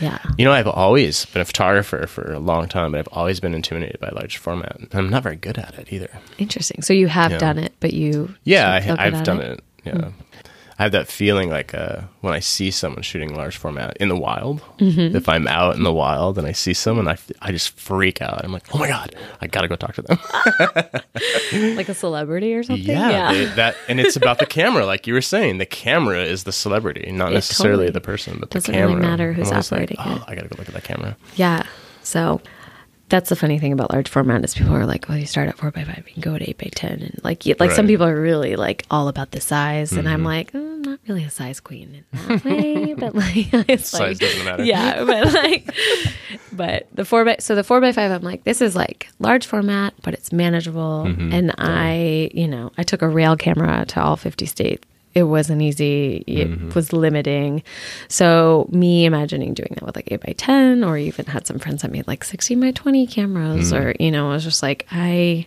[0.01, 0.17] yeah.
[0.37, 3.53] You know, I've always been a photographer for a long time, but I've always been
[3.53, 4.77] intimidated by large format.
[4.79, 6.09] And I'm not very good at it either.
[6.39, 6.81] Interesting.
[6.81, 7.37] So you have Yeah.
[7.37, 9.63] done it, but you Yeah, I, I've done it.
[9.85, 10.09] Yeah.
[10.79, 14.17] I have that feeling like uh, when I see someone shooting large format in the
[14.17, 15.15] wild, Mm-hmm.
[15.15, 18.43] if I'm out in the wild and I see someone, I, I just freak out.
[18.43, 20.17] I'm like, oh my God, I got to go talk to them.
[21.75, 22.85] like a celebrity or something.
[22.85, 23.31] yeah.
[23.33, 24.85] they- that, and it's about the camera.
[24.85, 28.37] Like you were saying, the camera is the celebrity, not It necessarily totally the person,
[28.39, 30.21] but the doesn't really matter who's I'm like, operating oh, it.
[30.27, 31.15] I got to go look at that camera.
[31.35, 31.63] Yeah.
[32.01, 32.41] So
[33.13, 35.55] that's the funny thing about large format is people are like, well, you start at
[35.55, 37.85] four by five, you can go to eight by ten, and like, you, like some
[37.85, 40.13] people are really like all about the size, and Mm-hmm.
[40.13, 43.89] I'm like, oh, I'm not really a size queen in that way, but like, it's
[43.89, 44.63] Size like, doesn't matter.
[44.63, 45.69] yeah, but like,
[46.51, 49.45] but the four by so the four by five, I'm like, this is like large
[49.45, 51.33] format, but it's manageable, Mm-hmm.
[51.33, 54.87] and I, you know, I took a rail camera to all 50 states.
[55.13, 56.23] It wasn't easy.
[56.25, 56.69] It Mm-hmm.
[56.73, 57.61] was limiting.
[58.07, 61.81] So me imagining doing that with like eight by ten, or even had some friends
[61.83, 63.79] that made like sixteen by twenty cameras, Mm.
[63.79, 65.45] or you know, I was just like, I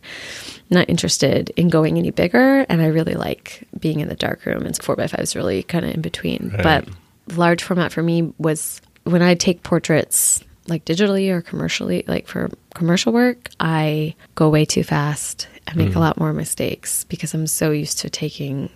[0.70, 4.62] not interested in going any bigger, and I really like being in the dark room,
[4.64, 6.52] and four by five is really kind of in between.
[6.54, 6.62] Right.
[6.62, 6.88] But
[7.36, 12.50] large format for me was when I take portraits like digitally or commercially, like for
[12.74, 15.46] commercial work, I go way too fast.
[15.68, 18.68] I make a lot more mistakes because I'm so used to taking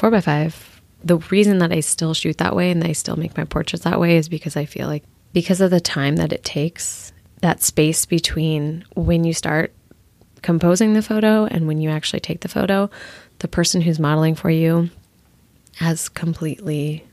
[0.00, 0.80] four by five.
[1.04, 4.00] The reason that I still shoot that way and I still make my portraits that
[4.00, 8.06] way is because I feel like because of the time that it takes, that space
[8.06, 9.74] between when you start
[10.40, 12.88] composing the photo and when you actually take the photo,
[13.40, 14.88] the person who's modeling for you
[15.76, 17.04] has completely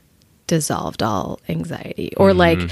[0.46, 2.14] dissolved all anxiety.
[2.16, 2.38] Or mm-hmm.
[2.38, 2.70] like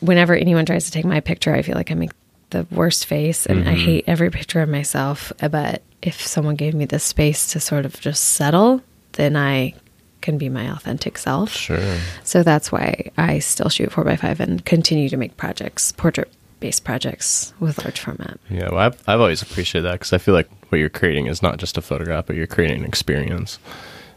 [0.00, 2.12] whenever anyone tries to take my picture, I feel like I make
[2.48, 3.84] the worst face and I mm-hmm.
[3.84, 5.34] hate every picture of myself.
[5.38, 8.82] But if someone gave me the space to sort of just settle,
[9.14, 9.74] then I
[10.20, 11.50] can be my authentic self.
[11.50, 11.98] Sure.
[12.22, 17.52] So that's why I still shoot 4x5 and continue to make projects, portrait based projects
[17.60, 18.38] with large format.
[18.48, 21.42] Yeah, well, I've, I've always appreciated that because I feel like what you're creating is
[21.42, 23.58] not just a photograph, but you're creating an experience.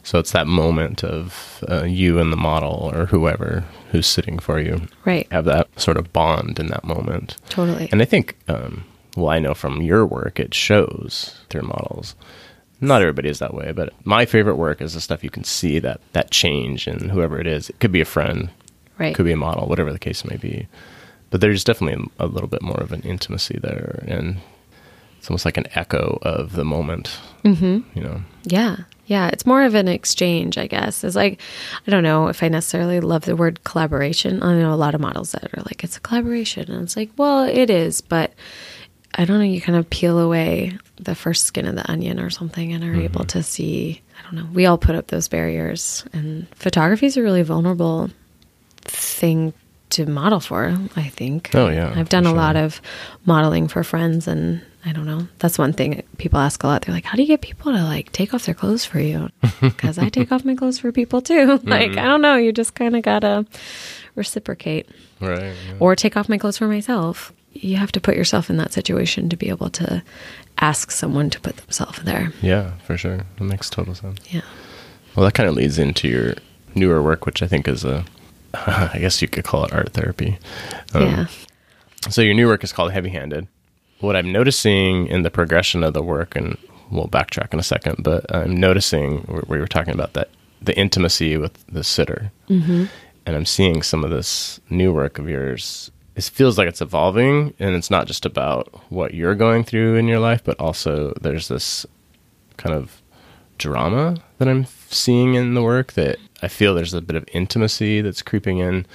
[0.03, 4.57] So it's that moment of uh, you and the model or whoever who's sitting for
[4.61, 5.27] you Right.
[5.31, 7.35] have that sort of bond in that moment.
[7.49, 7.89] Totally.
[7.91, 8.85] And I think, um,
[9.17, 12.15] well, I know from your work, it shows through models.
[12.79, 15.79] Not everybody is that way, but my favorite work is the stuff you can see
[15.79, 17.69] that that change and whoever it is.
[17.69, 18.49] It could be a friend,
[18.99, 19.15] right.
[19.15, 20.67] could be a model, whatever the case may be.
[21.29, 24.37] But there's definitely a little bit more of an intimacy there, and
[25.17, 27.19] it's almost like an echo of the moment.
[27.43, 27.79] Mm-hmm.
[27.95, 28.77] You know, Yeah.
[29.07, 29.27] Yeah.
[29.29, 31.03] It's more of an exchange, I guess.
[31.03, 31.41] It's like,
[31.85, 34.43] I don't know if I necessarily love the word collaboration.
[34.43, 36.69] I know a lot of models that are like, it's a collaboration.
[36.69, 38.33] And it's like, well, it is, but
[39.15, 39.45] I don't know.
[39.45, 42.87] You kind of peel away the first skin of the onion or something and are
[42.87, 43.01] mm-hmm.
[43.01, 44.49] able to see, I don't know.
[44.53, 46.05] We all put up those barriers.
[46.13, 48.09] And photography is a really vulnerable
[48.81, 49.53] thing
[49.91, 51.51] to model for, I think.
[51.53, 52.81] Oh, yeah, I've done a lot of
[53.25, 55.27] modeling for friends and I don't know.
[55.39, 56.83] That's one thing people ask a lot.
[56.83, 59.29] They're like, "How do you get people to like take off their clothes for you?"
[59.59, 61.35] Because I take off my clothes for people too.
[61.57, 61.69] Mm-hmm.
[61.69, 62.35] like I don't know.
[62.35, 63.45] You just kind of gotta
[64.15, 64.87] reciprocate,
[65.19, 65.41] right?
[65.41, 65.73] yeah.
[65.79, 67.33] or take off my clothes for myself.
[67.53, 70.03] You have to put yourself in that situation to be able to
[70.59, 72.31] ask someone to put themselves there.
[72.41, 73.17] Yeah, for sure.
[73.37, 74.19] That makes total sense.
[74.29, 74.41] Yeah.
[75.15, 76.35] Well, that kind of leads into your
[76.75, 78.05] newer work, which I think is a,
[78.53, 80.37] I guess you could call it art therapy.
[80.93, 81.27] Um, yeah.
[82.09, 83.47] So your new work is called Heavy Handed.
[83.99, 86.57] What I'm noticing in the progression of the work, and
[86.91, 90.29] we'll backtrack in a second, but I'm noticing where we were talking about that
[90.61, 92.85] the intimacy with the sitter, mm-hmm.
[93.25, 95.91] and I'm seeing some of this new work of yours.
[96.17, 100.07] It feels like it's evolving, and it's not just about what you're going through in
[100.07, 101.85] your life, but also there's this
[102.57, 103.03] kind of
[103.59, 108.01] drama that I'm seeing in the work that I feel there's a bit of intimacy
[108.01, 108.87] that's creeping in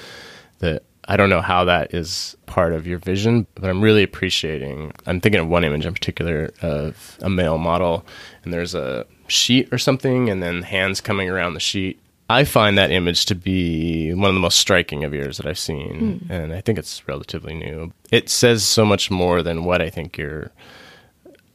[0.58, 4.92] that I don't know how that is part of your vision, but I'm really appreciating.
[5.06, 8.04] I'm thinking of one image in particular of a male model,
[8.42, 12.00] and there's a sheet or something, and then hands coming around the sheet.
[12.33, 15.59] I find that image to be one of the most striking of yours that I've
[15.59, 16.33] seen, hmm.
[16.33, 17.92] and I think it's relatively new.
[18.11, 20.51] It says so much more than what I think your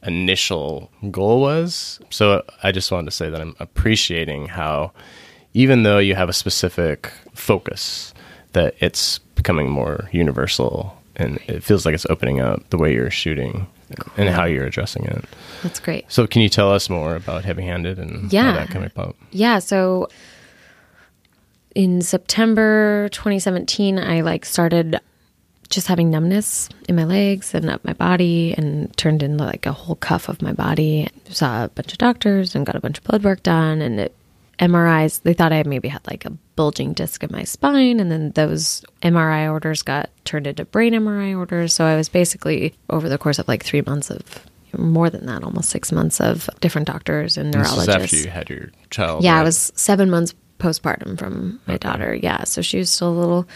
[0.04, 2.00] initial goal was.
[2.10, 4.92] So I just wanted to say that I'm appreciating how,
[5.54, 8.14] even though you have a specific focus,
[8.52, 13.10] that it's becoming more universal and it feels like it's opening up the way you're
[13.10, 13.66] shooting
[14.16, 15.24] and how you're addressing it.
[15.64, 16.04] That's great.
[16.08, 18.52] So, can you tell us more about Heavy Handed and Yeah.
[18.52, 19.16] how that came about?
[19.32, 20.08] Yeah, so
[21.74, 25.00] in September 2017, I like started
[25.70, 29.72] just having numbness in my legs and up my body and turned into like a
[29.72, 31.08] whole cuff of my body.
[31.28, 34.14] Saw a bunch of doctors and got a bunch of blood work done and it
[34.58, 38.00] MRIs, they thought I maybe had like a bulging disc in my spine.
[38.00, 41.72] And then those MRI orders got turned into brain MRI orders.
[41.72, 44.22] So I was basically over the course of like three months of
[44.76, 48.12] more than that, almost six months of different doctors and This is neurologists.
[48.12, 49.22] after you had your child.
[49.22, 49.40] Yeah, right?
[49.40, 52.14] I was seven months postpartum from my daughter.
[52.14, 53.48] Yeah, so she was still a little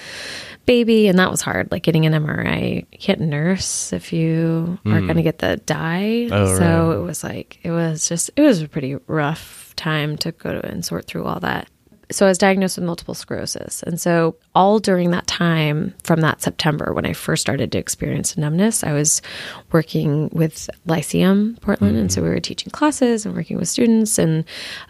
[0.67, 1.71] baby, and that was hard.
[1.71, 6.27] Like getting an MRI, you can't nurse if you are going to get the dye.
[6.29, 6.35] Hmm.
[6.35, 6.97] Oh, so right.
[6.97, 10.67] it was like it was just it was a pretty rough time to go to
[10.67, 11.69] and sort through all that.
[12.11, 16.43] So I was diagnosed with multiple sclerosis, and so all during that time, from that
[16.43, 19.23] September when I first started to experience numbness, I was
[19.71, 22.35] working with Lyceum Portland, and so we mm-hmm.
[22.35, 24.45] were teaching classes and working with students, and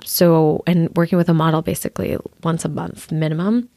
[0.05, 3.69] so and working with a model basically once a month minimum.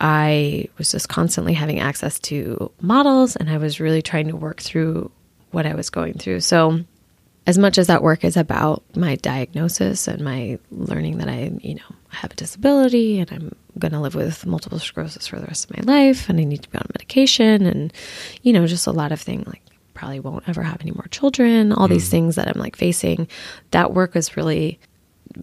[0.00, 4.60] I was just constantly having access to models, and I was really trying to work
[4.60, 5.10] through
[5.52, 6.40] what I was going through.
[6.40, 6.84] So
[7.46, 11.76] as much as that work is about my diagnosis and my learning that I, you
[11.76, 15.70] know, have a disability and I'm going to live with multiple sclerosis for the rest
[15.70, 17.92] of my life and I need to be on medication and,
[18.42, 19.62] you know, just a lot of things like
[19.94, 22.10] probably won't ever have any more children, all these hmm.
[22.10, 23.28] things that I'm like facing,
[23.70, 24.78] that work was really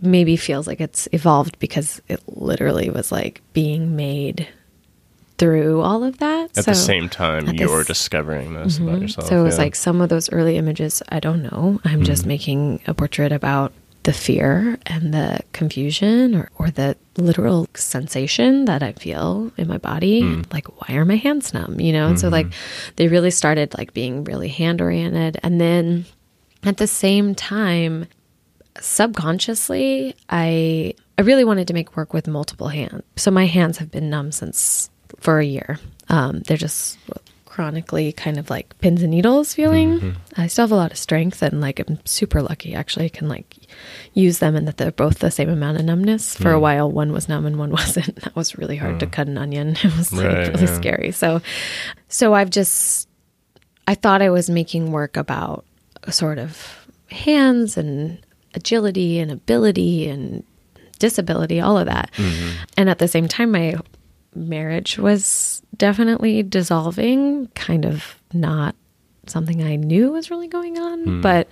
[0.02, 4.48] maybe feels like it's evolved because it literally was like being made
[5.38, 6.58] through all of that.
[6.58, 9.02] At so, the same time, at you're this- discovering this about mm-hmm.
[9.04, 9.28] yourself.
[9.30, 9.64] so it was yeah.
[9.64, 11.80] like some of those early images, I don't know.
[11.86, 12.30] I'm just hmm.
[12.30, 13.74] making a portrait about
[14.10, 19.78] the fear and the confusion or, or the literal sensation that I feel in my
[19.78, 20.24] body.
[20.52, 21.80] Like, why are my hands numb?
[21.80, 22.08] You know?
[22.08, 22.48] And so, like,
[22.96, 25.40] they really started like being really hand oriented.
[25.44, 26.06] And then
[26.64, 28.08] at the same time,
[28.82, 33.92] subconsciously i i really wanted to make work with multiple hands so my hands have
[33.92, 36.98] been numb since for a year um, they're just
[37.50, 40.00] chronically kind of like pins and needles feeling.
[40.00, 40.42] Mm-hmm.
[40.42, 43.28] I still have a lot of strength and like i'm super lucky actually i can
[43.28, 43.58] like
[44.14, 46.36] use them and that they're both the same amount of numbness.
[46.36, 46.62] For a mm.
[46.62, 48.16] while one was numb and one wasn't.
[48.18, 49.12] That was really hard to mm.
[49.12, 49.76] cut an onion.
[49.84, 50.76] It was like Right, really yeah.
[50.76, 51.12] scary.
[51.12, 51.42] So
[52.08, 53.10] so i've just
[53.88, 55.66] I thought I was making work about
[56.10, 58.20] sort of hands and
[58.54, 60.44] agility and ability and
[61.00, 62.12] disability, all of that.
[62.14, 62.64] Mm-hmm.
[62.78, 63.76] And at the same time, my
[64.36, 68.76] marriage was definitely dissolving, kind of not
[69.30, 71.04] something I knew was really going on.
[71.04, 71.22] Hmm.
[71.22, 71.48] But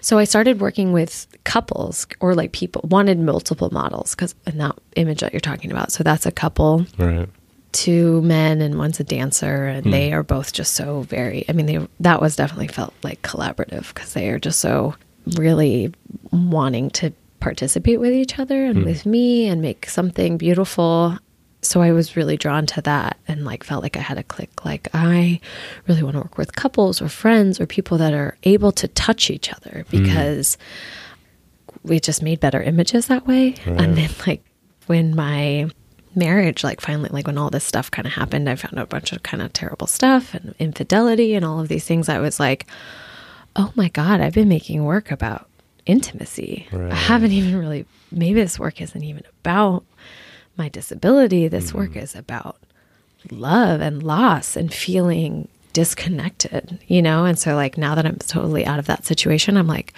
[0.00, 4.76] so I started working with couples or like people wanted multiple models because in that
[4.96, 5.92] image that you're talking about.
[5.92, 7.28] So that's a couple right.
[7.72, 9.90] two men and one's a dancer and hmm.
[9.90, 13.88] they are both just so very i mean they that was definitely felt like collaborative
[13.94, 14.94] because they are just so
[15.36, 15.92] really
[16.32, 18.84] wanting to participate with each other and hmm.
[18.84, 21.18] with me and make something beautiful
[21.60, 24.64] so i was really drawn to that and like felt like i had a click
[24.64, 25.40] like i
[25.86, 29.30] really want to work with couples or friends or people that are able to touch
[29.30, 29.90] each other mm.
[29.90, 30.56] because
[31.82, 33.54] we just made better images that way.
[33.66, 34.44] And then like
[34.86, 35.70] when my
[36.14, 38.88] marriage like finally like when all this stuff kind of happened, I found out a
[38.88, 42.08] bunch of kind of terrible stuff and infidelity and all of these things.
[42.08, 42.66] I was like,
[43.56, 45.48] "Oh my god, I've been making work about
[45.86, 46.66] intimacy.
[46.70, 46.92] Right.
[46.92, 49.84] I haven't even really maybe this work isn't even about
[50.58, 51.48] my disability.
[51.48, 51.78] This mm-hmm.
[51.78, 52.56] work is about
[53.30, 57.24] love and loss and feeling disconnected, you know?
[57.24, 59.92] And so like now that I'm totally out of that situation, I'm like,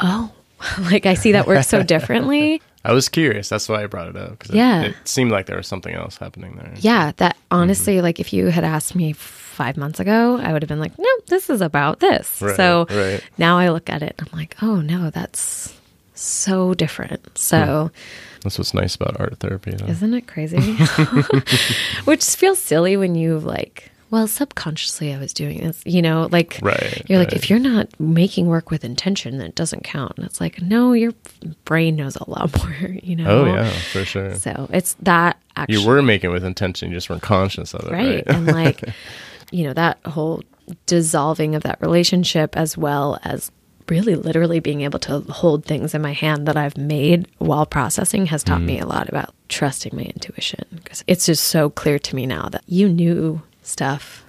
[0.00, 0.32] oh,
[0.80, 2.60] like I see that work so differently.
[2.84, 3.48] I was curious.
[3.48, 4.38] That's why I brought it up.
[4.38, 4.82] 'cause it- Yeah.
[4.82, 6.74] It, seemed like there was something else happening there.
[6.78, 7.56] Yeah, that mm-hmm.
[7.60, 10.98] honestly, like if you had asked me five months ago, I would have been like,
[10.98, 12.40] no, this is about this.
[12.42, 13.22] Right, so right.
[13.38, 15.72] now I look at it and I'm like, oh no, that's
[16.14, 17.38] so different.
[17.38, 18.31] So hmm.
[18.42, 19.72] That's what's nice about art therapy.
[19.72, 19.86] Though.
[19.86, 20.58] isn't it crazy?
[22.04, 26.58] Which feels silly when you like, well, subconsciously I was doing this, you know, like
[26.60, 30.12] Right, you're like, if you're not making work with intention, then it doesn't count.
[30.16, 31.12] And it's like, no, your
[31.64, 33.30] brain knows a lot more, you know?
[33.30, 34.34] oh yeah, for sure.
[34.34, 35.80] So it's that actually.
[35.80, 38.24] You were making it with intention, you just weren't conscious of it, right right?
[38.26, 38.82] and like
[39.50, 40.42] you know that whole
[40.86, 43.50] dissolving of that relationship as well as
[43.88, 48.26] really literally being able to hold things in my hand that i've made while processing
[48.26, 48.64] has taught Mm.
[48.66, 52.48] me a lot about trusting my intuition because it's just so clear to me now
[52.48, 54.24] that you knew stuff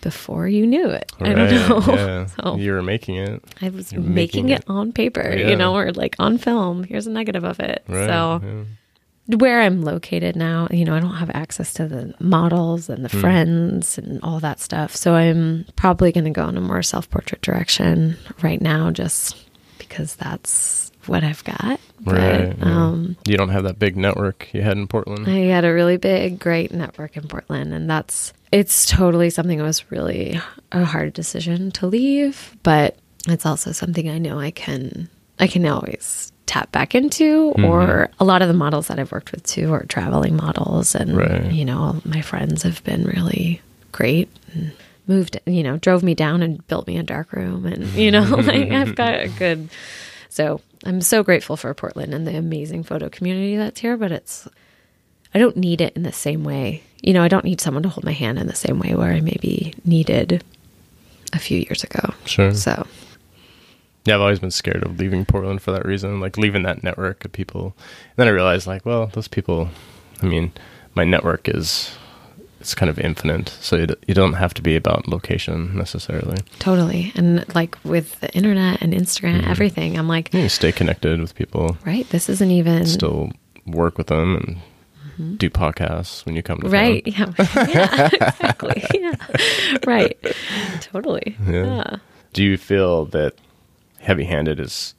[0.00, 2.26] before you knew it i don't know Yeah.
[2.42, 3.42] So- You were making it.
[3.60, 4.64] I was making, making it, it.
[4.68, 5.48] on paper, Yeah.
[5.48, 6.84] you know, or like on film.
[6.84, 7.82] Here's a negative of it.
[7.88, 8.06] Right.
[8.06, 8.62] So, yeah.
[9.36, 13.08] Where I'm located now, you know, I don't have access to the models and the
[13.10, 13.20] Hmm.
[13.20, 14.96] friends and all that stuff.
[14.96, 19.36] So I'm probably going to go in a more self portrait direction right now, just
[19.78, 21.78] because that's what I've got.
[22.04, 22.50] Right.
[22.50, 22.64] But, yeah.
[22.64, 25.26] um, you don't have that big network you had in Portland.
[25.28, 29.64] I had a really big, great network in Portland, and that's it's totally something that
[29.64, 30.40] was really
[30.72, 35.66] a hard decision to leave, but it's also something I know I can I can
[35.66, 37.64] always tap back into Mm-hmm.
[37.64, 41.16] or a lot of the models that I've worked with too are traveling models and
[41.16, 41.52] Right.
[41.52, 43.60] you know my friends have been really
[43.92, 44.72] great and
[45.06, 48.22] moved you know drove me down and built me a dark room and you know
[48.22, 49.68] like I've got a good
[50.28, 54.46] so I'm so grateful for Portland and the amazing photo community that's here, but it's
[55.34, 56.82] I don't need it in the same way.
[57.02, 59.10] You know, I don't need someone to hold my hand in the same way where
[59.12, 60.44] I maybe needed
[61.32, 62.14] a few years ago.
[62.26, 62.54] Sure.
[62.54, 62.86] So
[64.04, 67.24] Yeah, I've always been scared of leaving Portland for that reason, like leaving that network
[67.24, 67.74] of people.
[67.76, 69.68] And then I realized, like, well, those people,
[70.22, 70.52] I mean,
[70.94, 71.90] my network is,
[72.60, 73.50] it's kind of infinite.
[73.60, 76.38] So you, d- you don't have to be about location necessarily.
[76.58, 77.12] totally.
[77.16, 79.50] And like with the internet and Instagram, Mm-hmm.
[79.50, 83.30] everything, I'm like, You stay connected with people, right, this isn't even still
[83.66, 84.36] work with them
[85.18, 86.72] and do podcasts when you come to Mm-hmm.
[86.74, 87.02] right.
[87.06, 87.32] Yeah.
[87.68, 88.84] yeah, exactly.
[88.94, 89.14] Yeah.
[89.86, 90.16] Right.
[90.80, 91.36] Totally.
[91.46, 91.64] Yeah.
[91.64, 91.96] yeah.
[92.32, 93.34] Do you feel that
[94.08, 94.94] heavy handed is,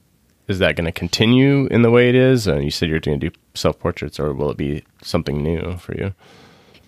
[0.48, 2.48] is that going to continue in the way it is?
[2.48, 5.76] And you said you're going to do self portraits, or will it be something new
[5.78, 6.14] for you?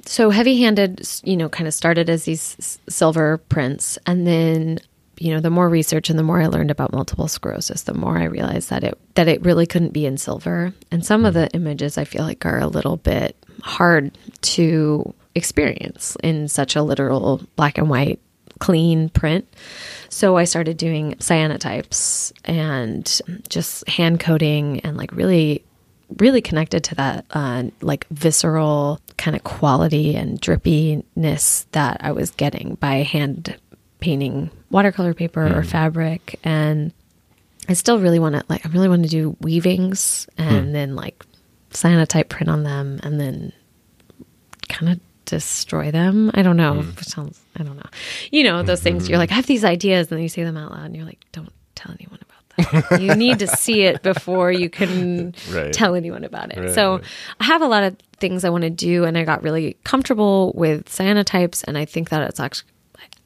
[0.05, 4.79] so heavy handed you know kind of started as these s- silver prints and then
[5.17, 8.17] you know the more research and the more i learned about multiple sclerosis the more
[8.17, 11.41] i realized that it that it really couldn't be in silver and some of hmm.
[11.41, 16.83] the images i feel like are a little bit hard to experience in such a
[16.83, 18.19] literal black and white
[18.61, 19.45] clean print.
[20.07, 25.65] So I started doing cyanotypes and just hand coating and like really
[26.17, 32.31] really connected to that uh, like visceral kind of quality and drippiness that I was
[32.31, 33.57] getting by hand
[33.99, 36.39] painting watercolor paper or fabric.
[36.43, 36.93] And
[37.67, 41.25] I still really want to like I really want to do weavings and then like
[41.71, 43.53] cyanotype print on them and then
[44.69, 44.99] kind of
[45.31, 46.29] destroy them.
[46.33, 46.81] I don't know.
[46.97, 47.89] It sounds I don't know.
[48.31, 50.57] You know, those things you're like I have these ideas and then you say them
[50.57, 53.01] out loud and you're like don't tell anyone about that.
[53.01, 55.73] you need to see it before you can Right.
[55.73, 56.59] tell anyone about it.
[56.59, 57.03] Right, so right.
[57.39, 60.51] I have a lot of things I want to do and I got really comfortable
[60.55, 62.69] with cyanotypes and I think that it's actually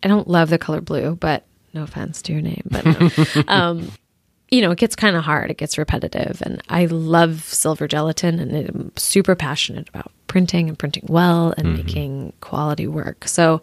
[0.03, 3.09] I don't love the color blue, but no offense to your name, but no.
[3.47, 3.91] um,
[4.51, 5.49] you know, it gets kind of hard.
[5.49, 6.41] It gets repetitive.
[6.45, 11.75] And I love silver gelatin and I'm super passionate about printing and printing well and
[11.77, 13.27] making quality work.
[13.27, 13.61] So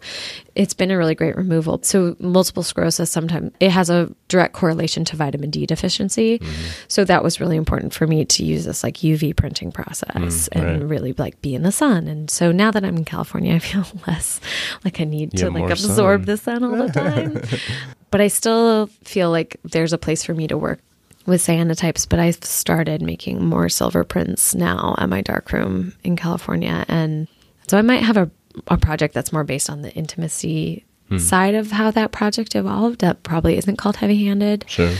[0.55, 1.79] it's been a really great removal.
[1.83, 6.41] So multiple sclerosis sometimes it has a direct correlation to vitamin D deficiency.
[6.87, 10.81] So that was really important for me to use this like UV printing process and
[10.81, 10.89] right.
[10.89, 12.07] really like be in the sun.
[12.07, 14.39] And so now that I'm in California, I feel less
[14.83, 16.25] like I need to like absorb sun.
[16.25, 17.41] the sun all the time.
[18.11, 20.79] but I still feel like there's a place for me to work
[21.25, 26.85] with cyanotypes, but I've started making more silver prints now at my darkroom in California.
[26.87, 27.27] And
[27.67, 28.29] so I might have a,
[28.67, 31.17] a project that's more based on the intimacy hmm.
[31.17, 34.65] side of how that project evolved that probably isn't called heavy handed.
[34.67, 34.93] Sure.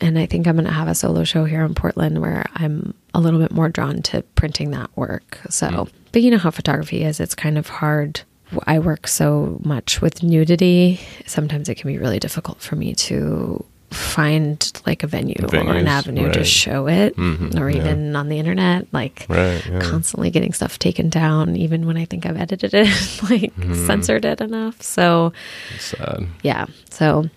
[0.00, 2.94] And I think I'm going to have a solo show here in Portland where I'm
[3.14, 5.40] a little bit more drawn to printing that work.
[5.48, 5.96] So, hmm.
[6.12, 8.22] but you know how photography is, it's kind of hard.
[8.66, 11.00] I work so much with nudity.
[11.24, 15.66] Sometimes it can be really difficult for me to find like a venue or an
[15.66, 17.78] Venues, avenue to show it Mhm, or yeah.
[17.78, 19.64] even on the internet like Right.
[19.66, 19.80] Yeah.
[19.80, 22.86] constantly getting stuff taken down even when I think I've edited it
[23.30, 23.86] like Mm-hmm.
[23.86, 24.80] censored it enough.
[24.80, 25.32] So,
[25.78, 26.26] Sad.
[26.42, 26.66] yeah.
[26.90, 27.28] So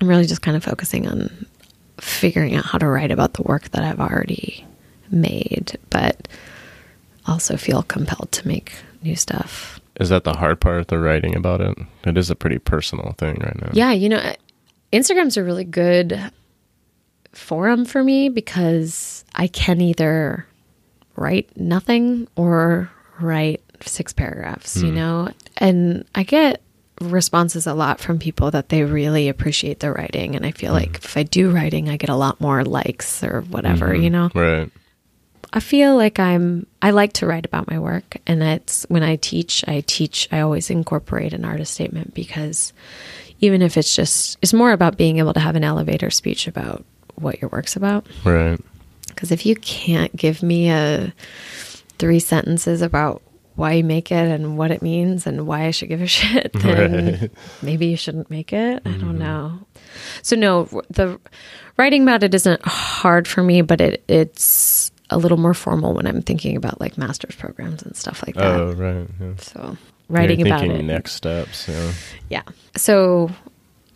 [0.00, 1.46] I'm really just kind of focusing on
[2.00, 4.66] figuring out how to write about the work that I've already
[5.10, 6.26] made, but
[7.26, 8.72] also feel compelled to make
[9.02, 9.78] new stuff.
[10.00, 11.76] Is that the hard part, the writing about it?
[12.04, 13.70] It is a pretty personal thing right now.
[13.74, 14.34] Yeah, you know,
[14.92, 16.20] Instagram's a really good
[17.32, 20.46] forum for me because I can either
[21.16, 22.90] write nothing or
[23.20, 24.94] write six paragraphs, you hmm.
[24.94, 25.28] know?
[25.56, 26.62] And I get
[27.00, 30.36] responses a lot from people that they really appreciate the writing.
[30.36, 30.78] And I feel hmm.
[30.78, 34.02] like if I do writing, I get a lot more likes or whatever, hmm.
[34.02, 34.30] you know?
[34.34, 34.70] Right.
[35.54, 39.16] I feel like I'm I like to write about my work and it's when I
[39.16, 42.72] teach, I teach I always incorporate an artist statement because
[43.42, 46.82] even if it's just it's more about being able to have an elevator speech about
[47.16, 48.58] what your work's about Right.
[49.08, 51.12] because if you can't give me a
[51.98, 53.20] three sentences about
[53.54, 56.52] why you make it and what it means and why I should give a shit,
[56.54, 57.30] then Right.
[57.60, 58.80] maybe you shouldn't make it.
[58.86, 59.18] I don't mm-hmm.
[59.18, 59.58] know.
[60.22, 61.20] So no, the
[61.76, 66.06] writing about it isn't hard for me, but it it's a little more formal when
[66.06, 68.58] I'm thinking about like master's programs and stuff like that.
[68.60, 69.06] Oh, right.
[69.20, 69.34] Yeah.
[69.36, 69.76] So
[70.12, 71.66] writing You're about it, next steps.
[71.68, 71.92] Yeah.
[72.30, 72.42] yeah.
[72.76, 73.30] So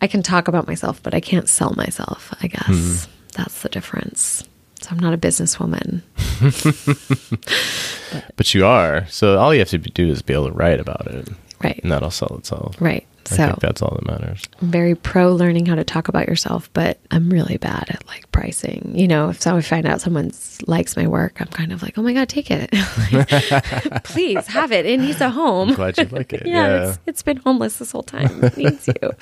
[0.01, 2.33] I can talk about myself, but I can't sell myself.
[2.41, 3.11] I guess Mm-hmm.
[3.41, 4.43] that's the difference.
[4.81, 6.01] So I'm not a businesswoman.
[8.37, 9.05] But you are.
[9.09, 11.27] So all you have to do is be able to write about it,
[11.63, 11.79] Right.
[11.83, 12.75] and that'll sell itself.
[12.79, 13.05] Right.
[13.31, 14.43] I So think that's all that matters.
[14.61, 18.31] I'm very pro learning how to talk about yourself, but I'm really bad at like
[18.31, 18.91] pricing.
[18.95, 20.31] You know, if so I find out someone
[20.67, 22.73] likes my work, I'm kind of like, oh my god, take it,
[23.11, 23.29] Like,
[24.03, 24.85] please have it.
[24.85, 25.73] It needs a home.
[25.73, 26.43] Glad you like it.
[26.45, 26.89] yeah, yeah.
[26.89, 28.43] It's, it's been homeless this whole time.
[28.43, 29.11] It needs you.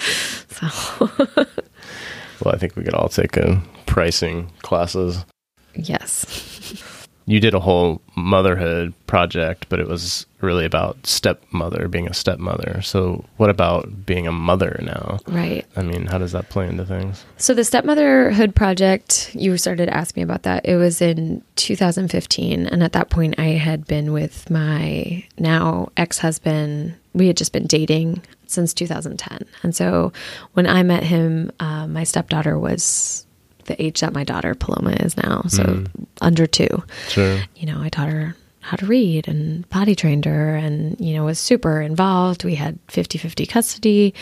[0.56, 1.10] So
[2.44, 5.26] Well, I think we could all take a pricing classes.
[5.74, 12.14] yes, You did a whole motherhood project, but it was really about stepmother, being a
[12.14, 12.82] stepmother.
[12.84, 15.20] So, what about being a mother now?
[15.28, 15.66] right.
[15.76, 17.26] I mean, how does that play into things?
[17.38, 20.66] So the stepmotherhood project, you started to ask me about that.
[20.66, 26.96] It was in 2015, and at that point, I had been with my now ex-husband.
[27.14, 30.14] We had just been dating since 2010, and so
[30.54, 33.25] when I met him, uh, my stepdaughter was
[33.66, 35.86] the age that my daughter Paloma is now, so hmm.
[36.22, 37.40] under two Sure.
[37.56, 38.36] you know, I taught her
[38.66, 42.44] how to read and potty trained her and, you know, was super involved.
[42.44, 44.14] We had 50 50 custody,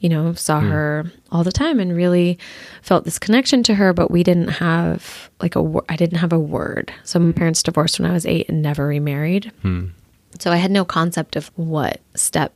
[0.00, 0.70] you know, saw hmm.
[0.70, 2.36] her all the time and really
[2.82, 6.38] felt this connection to her, but we didn't have like a, I didn't have a
[6.38, 6.92] word.
[7.04, 9.52] So my parents divorced when I was eight and never remarried.
[9.62, 9.88] Hmm.
[10.40, 12.52] So I had no concept of what step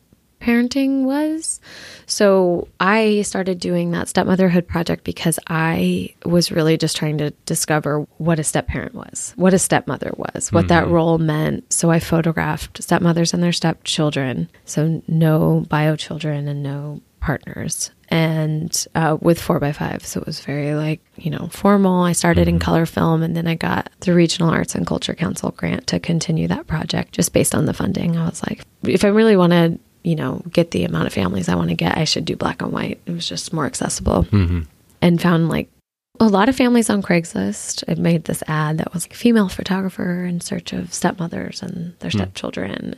[0.47, 1.61] parenting was.
[2.07, 8.07] So I started doing that stepmotherhood project because I was really just trying to discover
[8.19, 11.73] what a step parent was, what a stepmother was, what that role meant.
[11.73, 14.49] So I photographed stepmothers and their stepchildren.
[14.65, 20.75] So no bio children and no partners and uh, with 4x5 so it was very
[20.75, 24.49] like you know formal i started in color film and then i got the regional
[24.49, 28.29] arts and culture council grant to continue that project just based on the funding i
[28.29, 29.77] was like if i really want to
[30.07, 32.63] you know get the amount of families i want to get i should do black
[32.63, 34.61] and white it was just more accessible mm-hmm.
[35.03, 35.69] and found like
[36.19, 37.85] a lot of families on Craigslist.
[37.89, 42.11] I made this ad that was like female photographer in search of stepmothers and their
[42.11, 42.17] hmm.
[42.17, 42.97] stepchildren.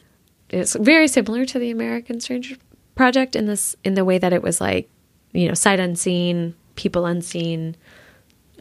[0.51, 2.57] It's very similar to the American Stranger
[2.95, 4.89] project in this in the way that it was like,
[5.33, 7.77] you know, sight unseen, people unseen.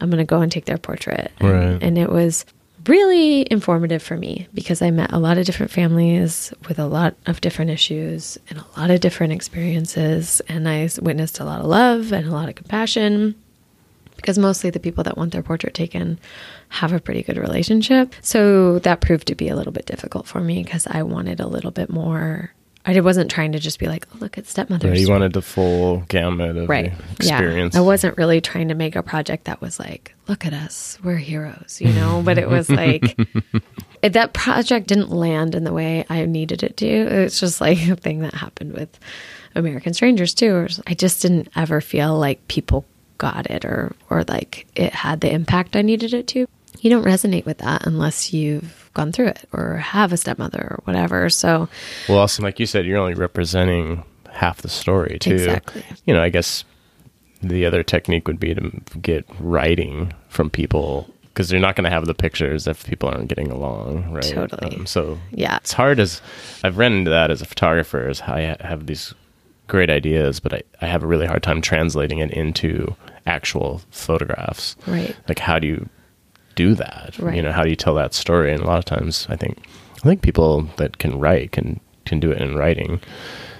[0.01, 1.31] I'm going to go and take their portrait.
[1.39, 1.83] And, Right.
[1.83, 2.45] and it was
[2.85, 7.15] really informative for me because I met a lot of different families with a lot
[7.25, 10.41] of different issues and a lot of different experiences.
[10.47, 13.35] And I witnessed a lot of love and a lot of compassion
[14.15, 16.19] because mostly the people that want their portrait taken
[16.69, 18.13] have a pretty good relationship.
[18.21, 21.47] So that proved to be a little bit difficult for me because I wanted a
[21.47, 22.51] little bit more.
[22.95, 24.89] I wasn't trying to just be like, oh, look at stepmothers.
[24.89, 26.93] Right, you wanted the full gamut of right.
[26.97, 27.75] the experience.
[27.75, 27.81] Yeah.
[27.81, 31.17] I wasn't really trying to make a project that was like, look at us, we're
[31.17, 33.17] heroes, you know, but it was like,
[34.01, 36.87] it- that project didn't land in the way I needed it to.
[36.87, 38.97] It's just like a thing that happened with
[39.55, 40.67] American Strangers too.
[40.85, 42.85] I just didn't ever feel like people
[43.17, 46.47] got it or or like it had the impact I needed it to.
[46.79, 50.79] You don't resonate with that unless you've gone through it or have a stepmother or
[50.83, 51.29] whatever.
[51.29, 51.69] So
[52.09, 55.33] Well, also, like you said, you're only representing half the story too.
[55.35, 55.83] Exactly.
[56.05, 56.65] You know, I guess
[57.41, 58.71] the other technique would be to
[59.01, 63.27] get writing from people because you're not going to have the pictures if people aren't
[63.29, 64.35] getting along, right?
[64.37, 64.85] Um, Totally.
[64.87, 65.57] so Yeah.
[65.57, 66.19] it's hard as
[66.63, 68.09] I've run into that as a photographer.
[68.09, 69.13] Is I have these
[69.67, 72.95] great ideas, but I, I have a really hard time translating it into
[73.27, 74.75] actual photographs.
[74.87, 75.15] Right.
[75.27, 75.87] Like, how do you
[76.57, 77.17] do that?
[77.35, 78.51] You know, how do you tell that story?
[78.51, 79.59] And a lot of times, I think,
[79.97, 82.99] I think people that can write can can do it in writing,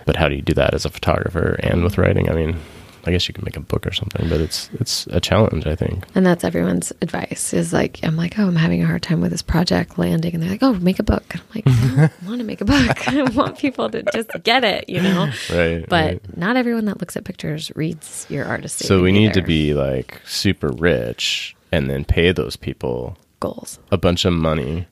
[0.05, 2.29] but how do you do that as a photographer and with writing?
[2.29, 2.57] I mean,
[3.05, 5.67] I guess you can make a book or something, but it's it's a challenge.
[5.67, 6.05] I think.
[6.15, 9.31] And that's everyone's advice is like, I'm like, oh, I'm having a hard time with
[9.31, 10.33] this project landing.
[10.33, 11.23] And they're like, oh, make a book.
[11.31, 13.07] And I'm like, I don't want to make a book.
[13.07, 15.31] I want people to just get it, you know?
[15.51, 15.85] Right.
[15.87, 16.37] But right.
[16.37, 18.79] not everyone that looks at pictures reads your artist.
[18.79, 23.80] So we need to be like super rich and then pay those people goals.
[23.91, 24.88] a bunch of money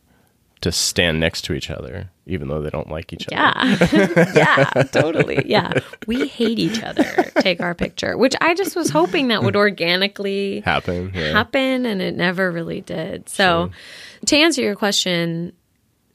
[0.61, 3.35] to stand next to each other, even though they don't like each other.
[3.35, 4.33] Yeah.
[4.35, 5.43] yeah, totally.
[5.45, 5.71] Yeah.
[6.07, 7.31] We hate each other.
[7.39, 9.59] Take our picture, which I just was hoping that would mm.
[9.59, 11.11] organically Happen.
[11.13, 11.33] Yeah.
[11.33, 13.29] happen and it never really did.
[13.29, 13.69] So
[14.25, 15.53] to answer your question,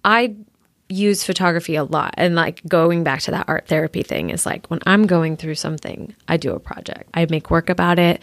[0.05, 0.35] I
[0.89, 4.67] use photography a lot and like going back to that art therapy thing is like
[4.67, 7.09] when I'm going through something, I do a project.
[7.15, 8.21] I make work about it.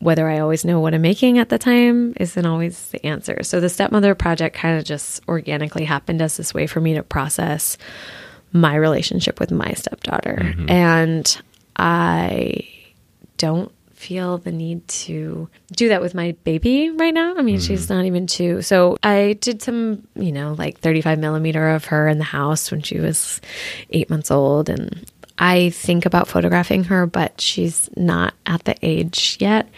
[0.00, 3.42] Whether I always know what I'm making at the time isn't always the answer.
[3.42, 7.02] So the stepmother project kind of just organically happened as this way for me to
[7.02, 7.76] process
[8.52, 10.38] my relationship with my stepdaughter.
[10.40, 10.70] Mm-hmm.
[10.70, 11.42] And
[11.76, 12.68] I
[13.36, 17.34] don't feel the need to do that with my baby right now.
[17.36, 17.94] I mean, she's mm-hmm.
[17.94, 18.62] not even two.
[18.62, 22.80] So I did some, you know, like 35 millimeter of her in the house when
[22.80, 23.40] she was
[23.90, 24.68] eight months old.
[24.68, 25.04] And
[25.38, 29.68] I think about photographing her, but she's not at the age yet.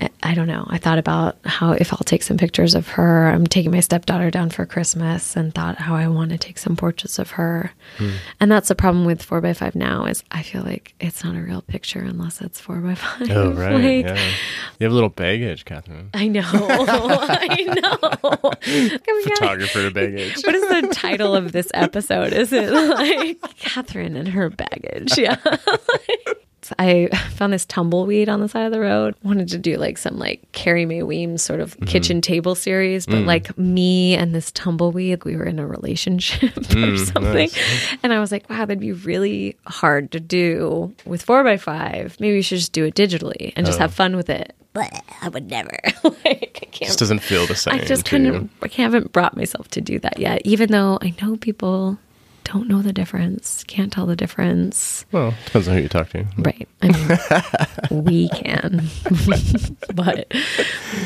[0.00, 0.66] I- don't know.
[0.68, 3.28] I thought about how if I'll take some pictures of her.
[3.28, 6.74] I'm taking my stepdaughter down for Christmas and thought how I want to take some
[6.76, 7.70] portraits of her.
[7.98, 8.10] Hmm.
[8.40, 11.62] And that's the problem with 4x5 now is I feel like it's not a real
[11.62, 13.30] picture unless it's 4x5.
[13.34, 13.74] Oh right.
[13.74, 14.30] Like, yeah.
[14.80, 16.10] You have a little baggage, Katharine.
[16.14, 16.42] I know.
[16.52, 18.50] I know.
[19.24, 20.36] Photographer baggage.
[20.44, 22.32] What is the title of this episode?
[22.32, 25.16] Is it like Katharine and her baggage?
[25.16, 25.36] Yeah.
[26.78, 29.14] I found this tumbleweed on the side of the road.
[29.22, 31.86] Wanted to do like some like Carrie Mae Weems sort of mm-hmm.
[31.86, 33.26] kitchen table series, but mm.
[33.26, 37.50] like me and this tumbleweed, we were in a relationship or mm, something.
[38.02, 42.16] And I was like, wow, that'd be really hard to do with four by five.
[42.20, 43.82] Maybe we should just do it digitally and just oh.
[43.82, 44.54] have fun with it.
[44.72, 44.92] But
[45.22, 45.78] I would never.
[46.04, 47.74] like I can't Just doesn't feel the same.
[47.74, 48.34] I just to kind you.
[48.34, 51.96] of I haven't brought myself to do that yet, even though I know people
[52.44, 55.04] don't know the difference, can't tell the difference.
[55.12, 56.24] Well, depends on who you talk to.
[56.38, 56.68] Right.
[56.82, 58.88] I mean, we can,
[59.94, 60.32] but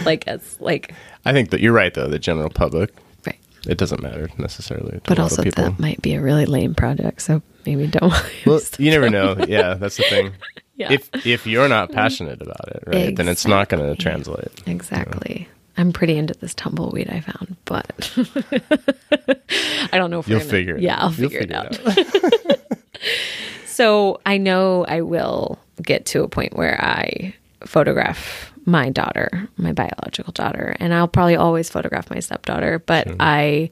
[0.05, 2.09] like it's like I think that you're right, though.
[2.09, 2.93] The general public,
[3.27, 3.39] right.
[3.67, 4.93] it doesn't matter necessarily.
[4.93, 8.13] To But also that might be a really lame project, so maybe don't.
[8.47, 9.37] well, you never know.
[9.49, 10.33] Yeah, that's the thing.
[10.77, 10.93] Yeah.
[10.93, 14.51] If if you're not passionate about it, right, then it's not going to translate.
[14.67, 15.49] exactly.
[15.79, 18.13] I'm pretty into this tumbleweed I found, but
[19.93, 20.83] I don't know if You'll gonna- figure it.
[20.83, 21.79] Yeah, I'll You'll figure, it out.
[21.87, 22.59] out.
[23.67, 29.73] so I know I will get to a point where I photograph my daughter, my
[29.73, 33.71] biological daughter, and I'll probably always photograph my stepdaughter, but I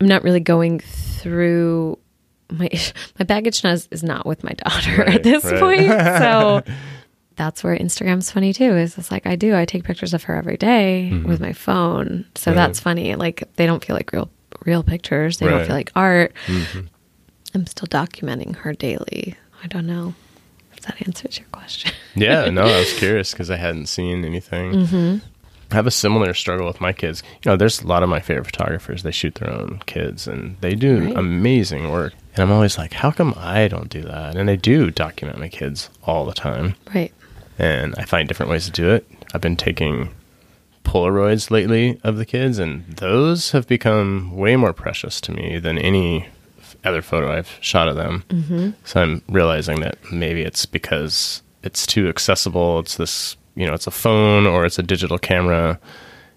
[0.00, 1.98] I'm not really going through
[2.50, 2.68] my
[3.18, 5.58] my baggage is, is not with my daughter Right, at this right.
[5.60, 5.88] point.
[5.90, 6.62] So
[7.36, 8.74] that's where Instagram's funny too.
[8.76, 9.56] Is it's like I do.
[9.56, 11.28] I take pictures of her every day Mm-hmm.
[11.28, 12.26] with my phone.
[12.34, 13.14] So that's funny.
[13.16, 14.30] Like they don't feel like real
[14.64, 15.38] real pictures.
[15.38, 15.58] They Right.
[15.58, 16.32] don't feel like art.
[16.46, 16.86] Mm-hmm.
[17.54, 19.36] I'm still documenting her daily.
[19.62, 20.14] I don't know
[20.72, 21.92] if that answers your question.
[22.14, 24.72] Yeah, no, I was curious because I hadn't seen anything.
[24.72, 25.18] Mm-hmm.
[25.70, 27.22] I have a similar struggle with my kids.
[27.44, 29.02] You know, there's a lot of my favorite photographers.
[29.02, 31.16] They shoot their own kids, and they do Right.
[31.16, 32.12] amazing work.
[32.34, 34.36] And I'm always like, how come I don't do that?
[34.36, 37.12] And I do document my kids all the time, Right.
[37.58, 39.06] and I find different ways to do it.
[39.32, 40.10] I've been taking
[40.84, 45.78] Polaroids lately of the kids, and those have become way more precious to me than
[45.78, 46.28] any
[46.84, 48.24] other photo I've shot of them.
[48.28, 48.70] Mm-hmm.
[48.84, 52.80] So I'm realizing that maybe it's because it's too accessible.
[52.80, 55.78] It's this, you know, it's a phone or it's a digital camera.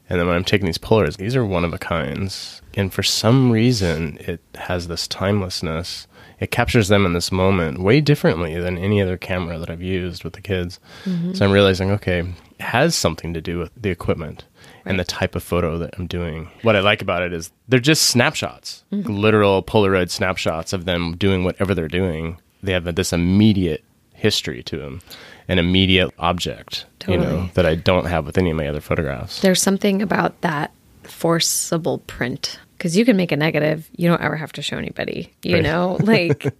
[0.09, 2.61] And then when I'm taking these Polaroids, these are one of a kinds.
[2.75, 6.07] And for some reason, it has this timelessness.
[6.39, 10.23] It captures them in this moment way differently than any other camera that I've used
[10.23, 10.79] with the kids.
[11.05, 11.33] Mm-hmm.
[11.33, 14.45] So I'm realizing, okay, it has something to do with the equipment
[14.85, 16.49] and the type of photo that I'm doing.
[16.61, 19.11] What I like about it is they're just snapshots, mm-hmm.
[19.11, 22.37] literal Polaroid snapshots of them doing whatever they're doing.
[22.63, 23.83] They have this immediate
[24.13, 25.01] history to them,
[25.47, 29.41] an immediate object, you know, that I don't have with any of my other photographs.
[29.41, 30.71] There's something about that
[31.03, 33.89] forcible print because you can make a negative.
[33.95, 35.33] You don't ever have to show anybody.
[35.43, 35.63] You Right.
[35.63, 36.53] know, like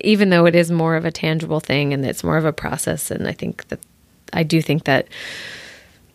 [0.00, 3.10] even though it is more of a tangible thing and it's more of a process,
[3.10, 3.80] and I think that
[4.32, 5.08] I do think that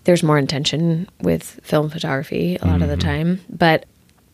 [0.03, 3.07] there's more intention with film photography a lot of the mm-hmm.
[3.07, 3.85] time, but.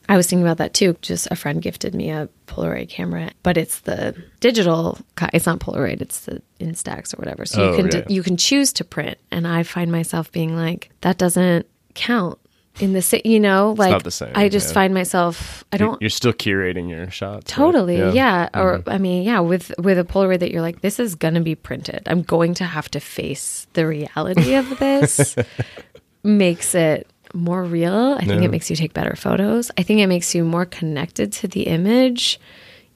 [0.09, 0.97] I was thinking about that too.
[1.01, 4.97] Just a friend gifted me a Polaroid camera, but it's the digital.
[5.33, 6.01] It's not Polaroid.
[6.01, 7.45] It's the Instax or whatever.
[7.45, 8.05] So Oh, you can yeah.
[8.09, 12.37] you can choose to print, and I find myself being like, that doesn't count
[12.79, 14.73] in the sa- you know like not the same, I just yeah.
[14.75, 17.35] find myself I don't You're still curating your shots.
[17.35, 17.45] right?
[17.45, 18.89] totally yeah, or Mm-hmm.
[18.89, 22.03] I mean yeah with with a Polaroid that you're like this is gonna be printed.
[22.05, 25.35] I'm going to have to face the reality of this.
[26.23, 28.15] makes it more real.
[28.19, 28.45] I think Yeah.
[28.45, 29.71] it makes you take better photos.
[29.77, 32.39] I think it makes you more connected to the image,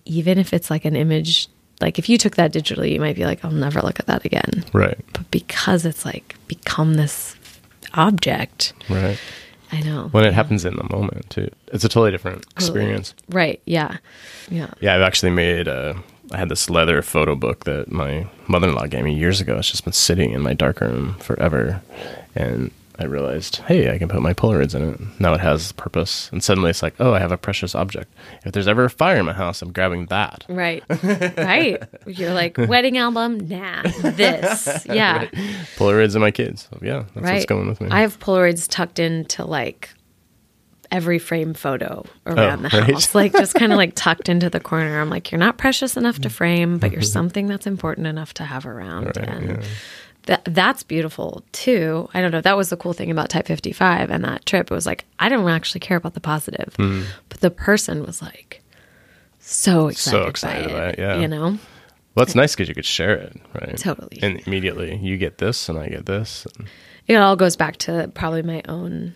[0.05, 1.47] even if it's like an image.
[1.81, 4.23] Like if you took that digitally, you might be like, I'll never look at that
[4.25, 4.63] again.
[4.73, 4.97] Right.
[5.13, 7.35] But because it's like become this
[7.93, 9.17] object, Right.
[9.71, 10.09] I know.
[10.11, 13.13] When it happens in the moment too, it's a totally different experience.
[13.29, 13.59] Right.
[13.65, 13.97] Yeah.
[14.49, 14.69] Yeah.
[14.79, 15.95] Yeah, I've actually made a.
[16.31, 19.57] I had this leather photo book that my mother-in-law gave me years ago.
[19.57, 21.81] It's just been sitting in my dark room forever,
[22.35, 24.99] and I realized, hey, I can put my Polaroids in it.
[25.19, 28.11] Now it has purpose, and suddenly it's like, oh, I have a precious object.
[28.45, 30.45] If there's ever a fire in my house, I'm grabbing that.
[30.47, 30.83] Right.
[31.37, 31.83] right.
[32.07, 33.47] You're like, wedding album?
[33.49, 33.81] Nah.
[34.01, 34.85] This.
[34.89, 35.25] Yeah.
[35.77, 36.67] Polaroids and my kids.
[36.71, 37.33] So yeah, that's Right.
[37.33, 37.89] what's going with me.
[37.91, 39.89] I have Polaroids tucked into like
[40.91, 42.91] every frame photo around Oh, the right.
[42.93, 43.13] house.
[43.15, 45.01] Like just kind of like tucked into the corner.
[45.01, 48.43] I'm like, you're not precious enough to frame, but you're something that's important enough to
[48.45, 49.07] have around.
[49.07, 49.63] Right, and yeah.
[50.25, 52.09] That that's beautiful too.
[52.13, 52.41] I don't know.
[52.41, 54.71] That was the cool thing about Type 55 and that trip.
[54.71, 57.03] It was like, I don't actually care about the positive, Hmm.
[57.29, 58.61] but the person was like
[59.39, 61.19] so excited, so excited by by it, it, yeah.
[61.19, 61.57] You know?
[62.15, 63.77] well, it's nice because you could share it, right?
[63.77, 64.19] Totally.
[64.21, 66.47] And immediately you get this, and I get this.
[66.57, 66.67] and-
[67.07, 69.13] it all goes back to probably my own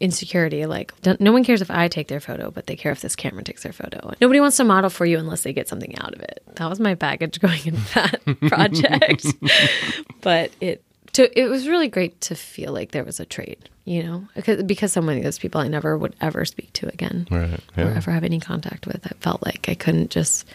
[0.00, 3.16] insecurity like no one cares if i take their photo but they care if this
[3.16, 4.12] camera takes their photo.
[4.20, 6.42] Nobody wants to model for you unless they get something out of it.
[6.56, 9.26] That was my baggage going into that project.
[10.20, 10.82] But it
[11.12, 14.62] to, it was really great to feel like there was a trade you know because,
[14.64, 17.60] because so many of those people i never would ever speak to again Right.
[17.76, 20.46] or ever have any contact with i felt like i couldn't just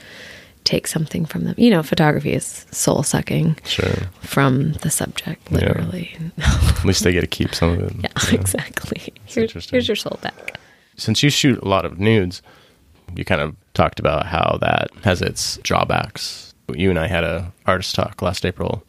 [0.64, 3.94] take something from them you know photography is soul sucking Sure.
[4.22, 7.94] from the subject literally At least they get to keep some of it.
[8.04, 9.00] yeah, exactly.
[9.26, 9.72] Here- interesting.
[9.76, 10.60] here's your soul back.
[10.98, 12.42] Since you shoot a lot of nudes,
[13.16, 16.51] you kind of talked about how that has its drawbacks.
[16.76, 18.84] You and I had a artist talk last April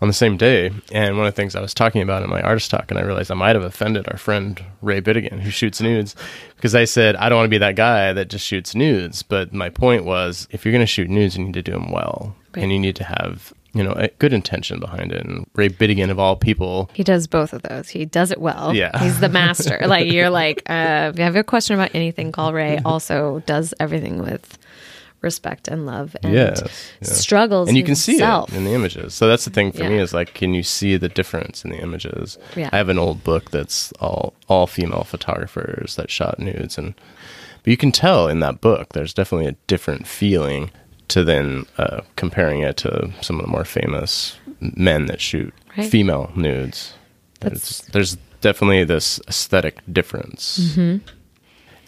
[0.00, 2.40] on the same day, and one of the things I was talking about in my
[2.40, 5.80] artist talk, and I realized I might have offended our friend Ray Bidegain, who shoots
[5.80, 6.14] nudes,
[6.56, 9.22] because I said I don't want to be that guy that just shoots nudes.
[9.22, 11.90] But my point was, if you're going to shoot nudes, you need to do them
[11.90, 12.62] well, Right.
[12.62, 15.24] and you need to have you know a good intention behind it.
[15.26, 17.88] And Ray Bidegain, of all people, He does both of those.
[17.90, 18.74] He does it well.
[18.74, 18.96] Yeah.
[19.02, 19.78] He's the master.
[19.86, 22.78] like you're like, uh, if you have a question about anything, call Ray.
[22.84, 24.56] Also does everything with
[25.20, 26.62] respect and love and Yes,
[27.00, 27.08] yeah.
[27.08, 27.68] struggles.
[27.68, 29.14] and you can see it in the images.
[29.14, 31.78] So that's the thing for me is like, can you see the difference in the
[31.78, 32.38] images?
[32.56, 32.70] Yeah.
[32.72, 36.94] I have an old book that's all all female photographers that shot nudes, and
[37.62, 40.70] but you can tell in that book there's definitely a different feeling
[41.08, 45.88] to then uh, comparing it to some of the more famous men that shoot Right.
[45.90, 46.94] female nudes.
[47.40, 50.58] That's- There's, there's definitely this aesthetic difference.
[50.76, 51.08] Mm-hmm.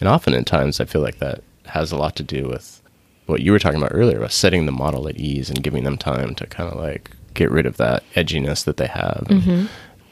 [0.03, 2.80] And times I feel like that has a lot to do with
[3.25, 5.97] what you were talking about earlier about setting the model at ease and giving them
[5.97, 9.25] time to kind of like get rid of that edginess that they have.
[9.29, 9.65] Mm-hmm.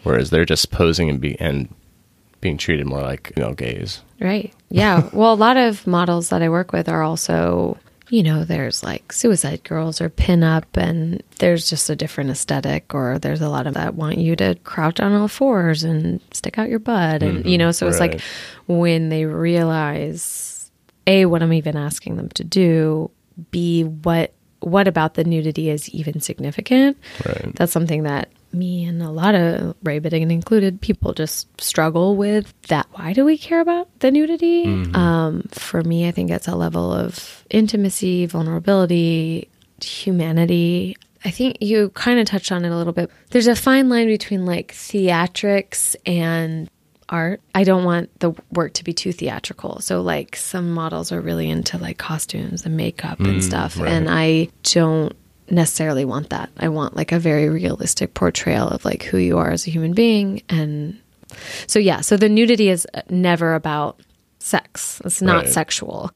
[0.04, 1.74] Whereas they're just posing and, be, and
[2.42, 4.02] being treated more like you know gays.
[4.20, 4.54] Right.
[4.70, 5.10] Yeah.
[5.14, 7.78] well, a lot of models that I work with are also,
[8.10, 12.94] you know, there's like suicide girls or pin up and there's just a different aesthetic,
[12.94, 16.58] or there's a lot of that want you to crouch on all fours and stick
[16.58, 17.24] out your butt.
[17.24, 18.22] And, you know, so it's like
[18.68, 20.49] when they realize,
[21.10, 23.12] A, what I'm even asking them to do,
[23.52, 24.34] B, what.
[24.62, 26.98] What about the nudity is even significant?
[27.26, 27.56] Right.
[27.56, 32.54] That's something that me and a lot of Ray Bidegain included people just struggle with
[32.64, 32.86] that.
[32.92, 34.66] Why do we care about the nudity?
[34.94, 39.48] Um, for me, I think it's a level of intimacy, vulnerability,
[39.82, 40.98] humanity.
[41.24, 43.10] I think you kind of touched on it a little bit.
[43.30, 46.70] There's a fine line between like theatrics and
[47.10, 47.42] art.
[47.56, 49.80] I don't want the work to be too theatrical.
[49.82, 53.90] So like some models are really into like costumes and makeup and mm, stuff right.
[53.90, 55.16] and I don't
[55.50, 56.50] necessarily want that.
[56.58, 59.94] I want like a very realistic portrayal of like who you are as a human
[59.94, 61.00] being and
[61.68, 64.00] so yeah, so the nudity is never about
[64.40, 65.02] sex.
[65.06, 65.54] It's not Right.
[65.54, 66.12] sexual.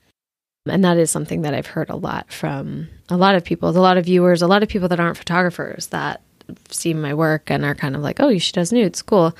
[0.65, 3.71] And that is something that I've heard a lot from a lot of people, a
[3.71, 6.21] lot of viewers, a lot of people that aren't photographers that
[6.69, 9.35] see my work and are kind of like, "Oh, she does nudes, cool."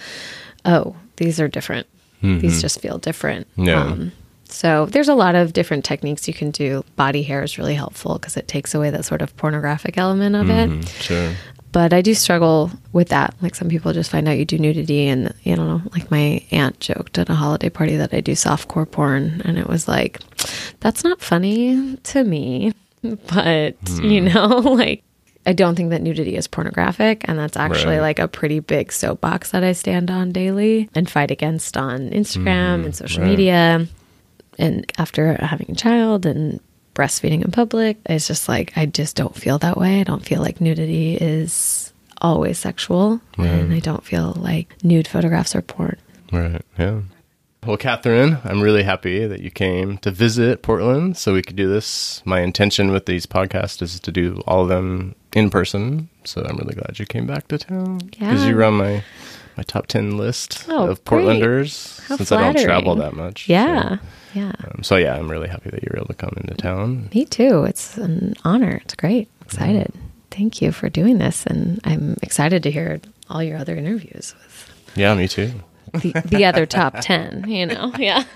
[0.65, 1.87] Oh, these are different.
[2.21, 3.47] These just feel different.
[3.57, 3.91] Mm-hmm.
[3.91, 4.09] Um, Yeah.
[4.47, 6.83] so there's a lot of different techniques you can do.
[6.95, 10.49] Body hair is really helpful because it takes away that sort of pornographic element of
[10.49, 11.33] it Mm, Sure.
[11.73, 13.35] but I do struggle with that.
[13.41, 16.79] Like some people just find out you do nudity, and you know, like my aunt
[16.79, 20.19] joked at a holiday party that I do softcore porn, and it was like,
[20.79, 22.71] that's not funny to me,
[23.33, 24.47] but you know,
[24.83, 25.03] like
[25.45, 28.01] I don't think that nudity is pornographic, and that's actually Right.
[28.01, 32.77] like a pretty big soapbox that I stand on daily and fight against on Instagram
[32.77, 32.85] mm-hmm.
[32.85, 33.29] and social right.
[33.29, 33.87] media.
[34.57, 36.59] And after having a child and
[36.95, 39.99] breastfeeding in public, it's just like I just don't feel that way.
[39.99, 41.91] I don't feel like nudity is
[42.21, 45.97] always sexual, and I don't feel like nude photographs are porn.
[46.31, 46.61] Right.
[46.77, 47.01] Yeah.
[47.65, 51.69] Well, Katharine, I'm really happy that you came to visit Portland so we could do
[51.69, 52.21] this.
[52.25, 56.09] My intention with these podcasts is to do all of them in person.
[56.25, 58.49] So I'm really glad you came back to town because Yeah.
[58.49, 59.03] you were on my
[59.57, 61.25] my top ten list Oh, of great.
[61.25, 63.47] Portlanders How since I don't travel that much.
[63.47, 63.97] Yeah,
[64.33, 64.51] yeah.
[64.61, 67.09] So, um, so yeah, I'm really happy that you were able to come into town.
[67.13, 67.63] Me too.
[67.65, 68.81] It's an honor.
[68.83, 69.29] It's great.
[69.45, 69.93] Excited.
[70.31, 74.71] Thank you for doing this, and I'm excited to hear all your other interviews with
[74.95, 75.51] Yeah, me too.
[75.93, 77.45] the, the other top ten.
[77.47, 78.23] You know, yeah.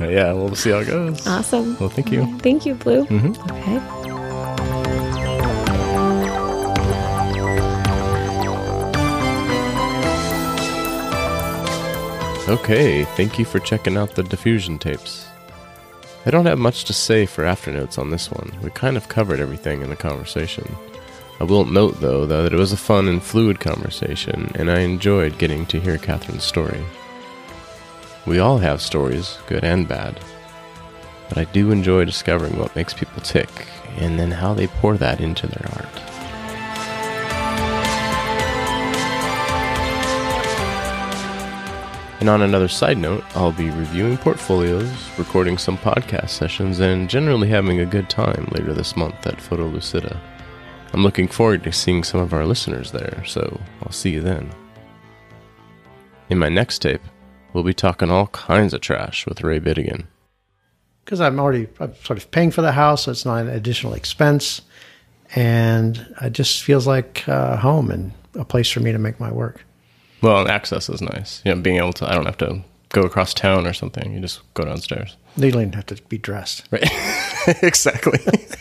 [0.00, 1.26] Yeah, we'll see how it goes.
[1.26, 1.76] awesome.
[1.80, 2.38] Well, thank you.
[2.38, 3.04] Thank you, Blue.
[3.06, 3.36] Mhm.
[3.50, 4.07] Okay.
[12.48, 15.26] Okay, thank you for checking out the diffusion tapes.
[16.24, 18.56] I don't have much to say for afternotes on this one.
[18.62, 20.66] We kind of covered everything in the conversation.
[21.40, 25.36] I will note, though, that it was a fun and fluid conversation, and I enjoyed
[25.36, 26.82] getting to hear Katharine's story.
[28.24, 30.18] We all have stories, good and bad.
[31.28, 33.50] But I do enjoy discovering what makes people tick,
[33.98, 36.07] and then how they pour that into their art.
[42.20, 47.48] And on another side note, I'll be reviewing portfolios, recording some podcast sessions, and generally
[47.48, 50.18] having a good time later this month at Photolucida.
[50.92, 54.50] I'm looking forward to seeing some of our listeners there, so I'll see you then.
[56.28, 57.02] In my next tape,
[57.52, 60.06] we'll be talking all kinds of trash with Ray Bidegain.
[61.04, 63.94] because I'm already I'm sort of paying for the house, so it's not an additional
[63.94, 64.60] expense,
[65.36, 69.30] and it just feels like uh, home and a place for me to make my
[69.30, 69.64] work.
[70.20, 71.42] Well, access is nice.
[71.44, 74.12] You know, being able to, I don't have to go across town or something.
[74.12, 75.16] You just go downstairs.
[75.36, 76.64] You don't even have to be dressed.
[76.70, 76.88] Right.
[77.62, 78.20] exactly.